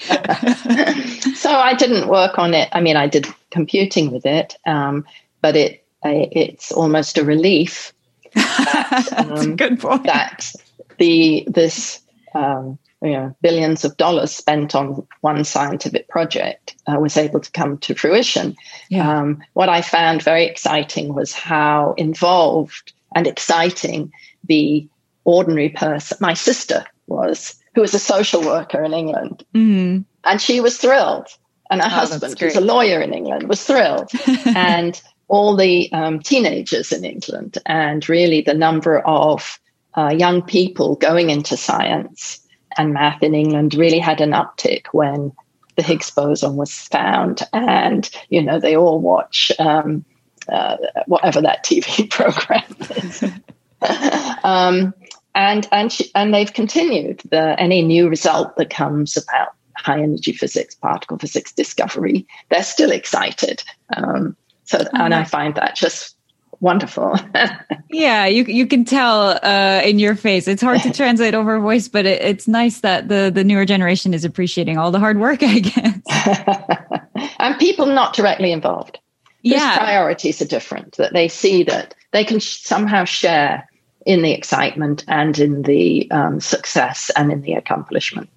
so 0.00 1.52
I 1.52 1.74
didn't 1.78 2.08
work 2.08 2.40
on 2.40 2.54
it. 2.54 2.68
I 2.72 2.80
mean, 2.80 2.96
I 2.96 3.06
did 3.06 3.28
computing 3.50 4.10
with 4.10 4.26
it, 4.26 4.56
um, 4.66 5.06
but 5.42 5.54
it 5.54 5.84
it's 6.02 6.72
almost 6.72 7.18
a 7.18 7.24
relief 7.24 7.92
that, 8.34 9.12
um, 9.16 9.54
good 9.54 9.78
point. 9.78 10.02
that 10.06 10.52
the 10.98 11.44
this 11.46 12.00
um, 12.34 12.76
you 13.00 13.12
know 13.12 13.36
billions 13.42 13.84
of 13.84 13.96
dollars 13.96 14.32
spent 14.32 14.74
on 14.74 15.06
one 15.20 15.44
scientific 15.44 16.08
project 16.08 16.74
uh, 16.88 16.98
was 16.98 17.16
able 17.16 17.38
to 17.38 17.52
come 17.52 17.78
to 17.78 17.94
fruition. 17.94 18.56
Yeah. 18.88 19.20
Um, 19.20 19.40
what 19.52 19.68
I 19.68 19.82
found 19.82 20.20
very 20.20 20.46
exciting 20.46 21.14
was 21.14 21.32
how 21.32 21.94
involved 21.96 22.92
and 23.14 23.28
exciting 23.28 24.12
the 24.44 24.88
ordinary 25.24 25.70
person, 25.70 26.18
my 26.20 26.34
sister 26.34 26.84
was, 27.06 27.54
who 27.74 27.80
was 27.80 27.94
a 27.94 27.98
social 27.98 28.42
worker 28.42 28.82
in 28.82 28.92
England, 28.92 29.44
mm-hmm. 29.54 30.02
and 30.24 30.40
she 30.40 30.60
was 30.60 30.78
thrilled. 30.78 31.28
And 31.70 31.80
her 31.80 31.86
oh, 31.86 31.90
husband, 31.90 32.38
who's 32.38 32.56
a 32.56 32.60
lawyer 32.60 33.00
in 33.00 33.14
England, 33.14 33.48
was 33.48 33.64
thrilled. 33.64 34.10
and 34.56 35.00
all 35.28 35.54
the 35.54 35.90
um, 35.92 36.18
teenagers 36.18 36.90
in 36.90 37.04
England, 37.04 37.58
and 37.64 38.08
really 38.08 38.40
the 38.40 38.54
number 38.54 38.98
of 39.00 39.60
uh, 39.96 40.12
young 40.16 40.42
people 40.42 40.96
going 40.96 41.30
into 41.30 41.56
science 41.56 42.44
and 42.76 42.92
math 42.92 43.22
in 43.22 43.34
England 43.34 43.74
really 43.74 43.98
had 43.98 44.20
an 44.20 44.30
uptick 44.30 44.86
when 44.92 45.32
the 45.76 45.82
Higgs 45.82 46.10
boson 46.10 46.56
was 46.56 46.72
found. 46.72 47.42
And, 47.52 48.08
you 48.28 48.42
know, 48.42 48.60
they 48.60 48.76
all 48.76 49.00
watch 49.00 49.52
um, 49.58 50.04
uh, 50.48 50.76
whatever 51.06 51.40
that 51.40 51.64
TV 51.64 52.10
program 52.10 52.64
is. 52.96 53.24
um, 54.44 54.94
and 55.34 55.68
and 55.72 55.92
she, 55.92 56.10
and 56.14 56.34
they've 56.34 56.52
continued. 56.52 57.22
The, 57.30 57.58
any 57.58 57.82
new 57.82 58.08
result 58.08 58.56
that 58.56 58.70
comes 58.70 59.16
about 59.16 59.54
high 59.76 60.02
energy 60.02 60.32
physics, 60.32 60.74
particle 60.74 61.18
physics 61.18 61.52
discovery, 61.52 62.26
they're 62.50 62.62
still 62.62 62.90
excited. 62.90 63.62
Um, 63.96 64.36
so, 64.64 64.84
and 64.92 65.14
I 65.14 65.24
find 65.24 65.54
that 65.56 65.74
just 65.74 66.16
wonderful. 66.60 67.18
yeah, 67.90 68.26
you 68.26 68.44
you 68.44 68.66
can 68.66 68.84
tell 68.84 69.38
uh, 69.42 69.80
in 69.84 69.98
your 69.98 70.14
face. 70.14 70.46
It's 70.46 70.62
hard 70.62 70.82
to 70.82 70.92
translate 70.94 71.34
over 71.34 71.58
voice, 71.58 71.88
but 71.88 72.06
it, 72.06 72.22
it's 72.22 72.46
nice 72.46 72.80
that 72.80 73.08
the 73.08 73.30
the 73.34 73.44
newer 73.44 73.64
generation 73.64 74.14
is 74.14 74.24
appreciating 74.24 74.78
all 74.78 74.90
the 74.90 75.00
hard 75.00 75.18
work. 75.18 75.42
I 75.42 75.58
guess, 75.60 77.34
and 77.38 77.58
people 77.58 77.86
not 77.86 78.14
directly 78.14 78.52
involved. 78.52 78.98
Yeah, 79.42 79.78
priorities 79.78 80.42
are 80.42 80.46
different. 80.46 80.96
That 80.96 81.12
they 81.12 81.28
see 81.28 81.62
that 81.64 81.94
they 82.12 82.24
can 82.24 82.38
sh- 82.38 82.60
somehow 82.60 83.04
share 83.04 83.69
in 84.06 84.22
the 84.22 84.32
excitement 84.32 85.04
and 85.08 85.38
in 85.38 85.62
the 85.62 86.10
um, 86.10 86.40
success 86.40 87.10
and 87.16 87.30
in 87.30 87.42
the 87.42 87.54
accomplishment. 87.54 88.28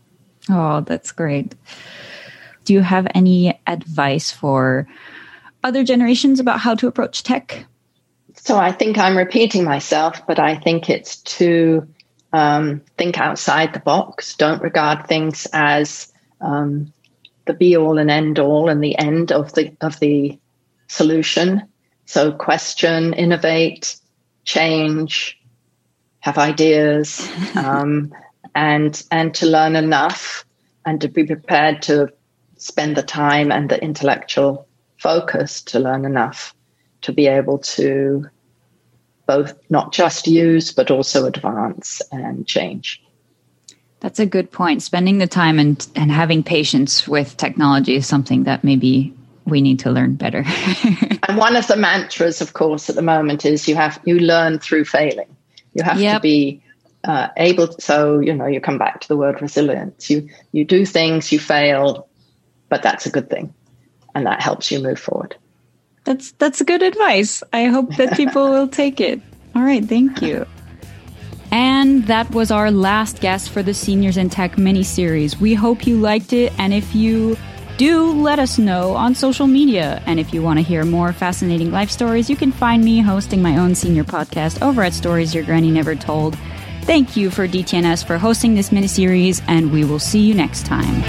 Oh, 0.50 0.82
that's 0.82 1.12
great. 1.12 1.56
Do 2.66 2.74
you 2.74 2.82
have 2.82 3.08
any 3.14 3.60
advice 3.68 4.32
for 4.32 4.88
other 5.64 5.84
generations 5.84 6.40
about 6.40 6.60
how 6.60 6.76
to 6.76 6.88
approach 6.88 7.24
tech? 7.24 7.66
So 8.36 8.58
I 8.58 8.72
think 8.72 8.98
I'm 8.98 9.18
repeating 9.18 9.64
myself, 9.64 10.26
but 10.28 10.40
I 10.40 10.56
think 10.56 10.90
it's 10.90 11.18
to 11.18 11.88
um, 12.34 12.82
think 12.98 13.20
outside 13.20 13.74
the 13.74 13.80
box. 13.80 14.36
Don't 14.36 14.62
regard 14.62 15.08
things 15.08 15.48
as 15.54 16.12
um, 16.42 16.92
the 17.46 17.54
be 17.54 17.78
all 17.78 17.98
and 17.98 18.10
end 18.10 18.40
all 18.40 18.70
and 18.70 18.84
the 18.84 18.98
end 18.98 19.32
of 19.32 19.54
the 19.54 19.76
of 19.82 20.00
the 20.00 20.40
solution. 20.88 21.64
So 22.06 22.32
question, 22.32 23.14
innovate, 23.14 23.96
change, 24.46 25.40
have 26.24 26.38
ideas, 26.38 27.30
um, 27.56 28.14
and 28.56 29.04
and 29.12 29.36
to 29.36 29.46
learn 29.46 29.76
enough 29.76 30.46
and 30.86 31.02
to 31.02 31.10
be 31.10 31.26
prepared 31.26 31.82
to 31.82 32.12
spend 32.58 32.96
the 32.96 33.04
time 33.04 33.52
and 33.52 33.70
the 33.70 33.82
intellectual 33.84 34.66
focus 34.98 35.62
to 35.62 35.80
learn 35.80 36.06
enough 36.06 36.56
to 37.02 37.12
be 37.12 37.28
able 37.28 37.58
to 37.58 38.26
both 39.26 39.54
not 39.70 39.92
just 39.92 40.26
use 40.26 40.72
but 40.72 40.90
also 40.90 41.26
advance 41.26 42.02
and 42.12 42.48
change. 42.48 43.04
That's 44.00 44.20
a 44.20 44.26
good 44.26 44.50
point. 44.50 44.82
Spending 44.82 45.18
the 45.18 45.28
time 45.28 45.60
and, 45.60 45.86
and 45.96 46.10
having 46.10 46.42
patience 46.42 47.06
with 47.06 47.36
technology 47.36 47.96
is 47.96 48.08
something 48.08 48.44
that 48.44 48.64
maybe 48.64 49.14
we 49.46 49.62
need 49.62 49.80
to 49.80 49.92
learn 49.92 50.16
better. 50.16 50.46
and 51.28 51.38
one 51.38 51.58
of 51.58 51.68
the 51.68 51.76
mantras, 51.76 52.40
of 52.40 52.54
course, 52.54 52.90
at 52.90 52.96
the 52.96 53.02
moment 53.02 53.46
is 53.46 53.68
you 53.68 53.76
have 53.76 54.00
you 54.06 54.20
learn 54.20 54.60
through 54.60 54.86
failing. 54.86 55.36
You 55.74 55.84
have 55.84 56.00
yep. 56.00 56.18
to 56.18 56.20
be 56.22 56.64
uh, 57.04 57.30
able. 57.38 57.68
To, 57.68 57.82
so 57.82 58.20
you 58.20 58.34
know, 58.34 58.48
you 58.48 58.62
come 58.62 58.78
back 58.78 59.02
to 59.02 59.08
the 59.08 59.18
word 59.18 59.42
resilience. 59.42 60.10
You 60.10 60.30
you 60.52 60.66
do 60.66 60.86
things, 60.86 61.32
you 61.32 61.40
fail, 61.40 62.08
but 62.70 62.84
that's 62.84 63.06
a 63.06 63.10
good 63.10 63.30
thing, 63.30 63.54
and 64.16 64.26
that 64.26 64.42
helps 64.42 64.72
you 64.72 64.80
move 64.80 65.00
forward. 65.00 65.36
That's 66.06 66.32
that's 66.34 66.62
good 66.62 66.82
advice. 66.82 67.44
I 67.54 67.66
hope 67.66 67.96
that 67.96 68.16
people 68.16 68.50
will 68.50 68.68
take 68.82 69.00
it. 69.00 69.22
All 69.56 69.64
right, 69.64 69.84
thank 69.84 70.22
you. 70.22 70.46
And 71.52 72.08
that 72.08 72.32
was 72.32 72.50
our 72.50 72.72
last 72.72 73.22
guest 73.22 73.52
for 73.52 73.62
the 73.62 73.76
Seniors 73.76 74.18
in 74.18 74.30
Tech 74.30 74.58
mini 74.58 74.82
series. 74.82 75.40
We 75.40 75.54
hope 75.54 75.86
you 75.86 75.98
liked 76.00 76.34
it, 76.34 76.52
and 76.58 76.74
if 76.74 76.96
you 76.96 77.38
do 77.78 78.12
let 78.22 78.40
us 78.40 78.58
know 78.58 78.96
on 78.96 79.16
social 79.16 79.48
media. 79.48 80.02
And 80.06 80.20
if 80.20 80.34
you 80.34 80.42
want 80.42 80.60
to 80.60 80.64
hear 80.64 80.86
more 80.86 81.14
fascinating 81.14 81.72
life 81.72 81.90
stories, 81.90 82.30
you 82.30 82.36
can 82.36 82.52
find 82.52 82.84
me 82.84 83.00
hosting 83.00 83.42
my 83.42 83.58
own 83.58 83.76
senior 83.76 84.04
podcast 84.04 84.62
over 84.62 84.84
at 84.84 84.94
Stories 84.94 85.34
Your 85.34 85.44
Granny 85.44 85.72
Never 85.72 85.96
Told. 85.96 86.38
Thank 86.84 87.16
you 87.16 87.30
for 87.30 87.48
DTNS 87.48 88.06
for 88.06 88.18
hosting 88.18 88.56
this 88.56 88.70
miniseries, 88.70 89.42
and 89.48 89.72
we 89.72 89.86
will 89.86 90.00
see 90.00 90.20
you 90.20 90.34
next 90.34 90.66
time. 90.66 91.02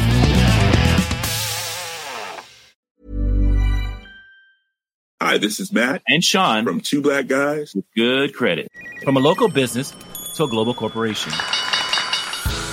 Hi, 5.21 5.39
this 5.39 5.59
is 5.59 5.73
Matt 5.73 6.03
and 6.07 6.23
Sean 6.23 6.65
from 6.65 6.81
Two 6.81 7.01
Black 7.01 7.27
Guys 7.27 7.75
with 7.75 7.87
Good 7.97 8.35
Credit. 8.35 8.69
From 9.03 9.17
a 9.17 9.21
local 9.21 9.49
business 9.49 9.93
to 10.37 10.45
a 10.45 10.49
global 10.49 10.75
corporation. 10.75 11.33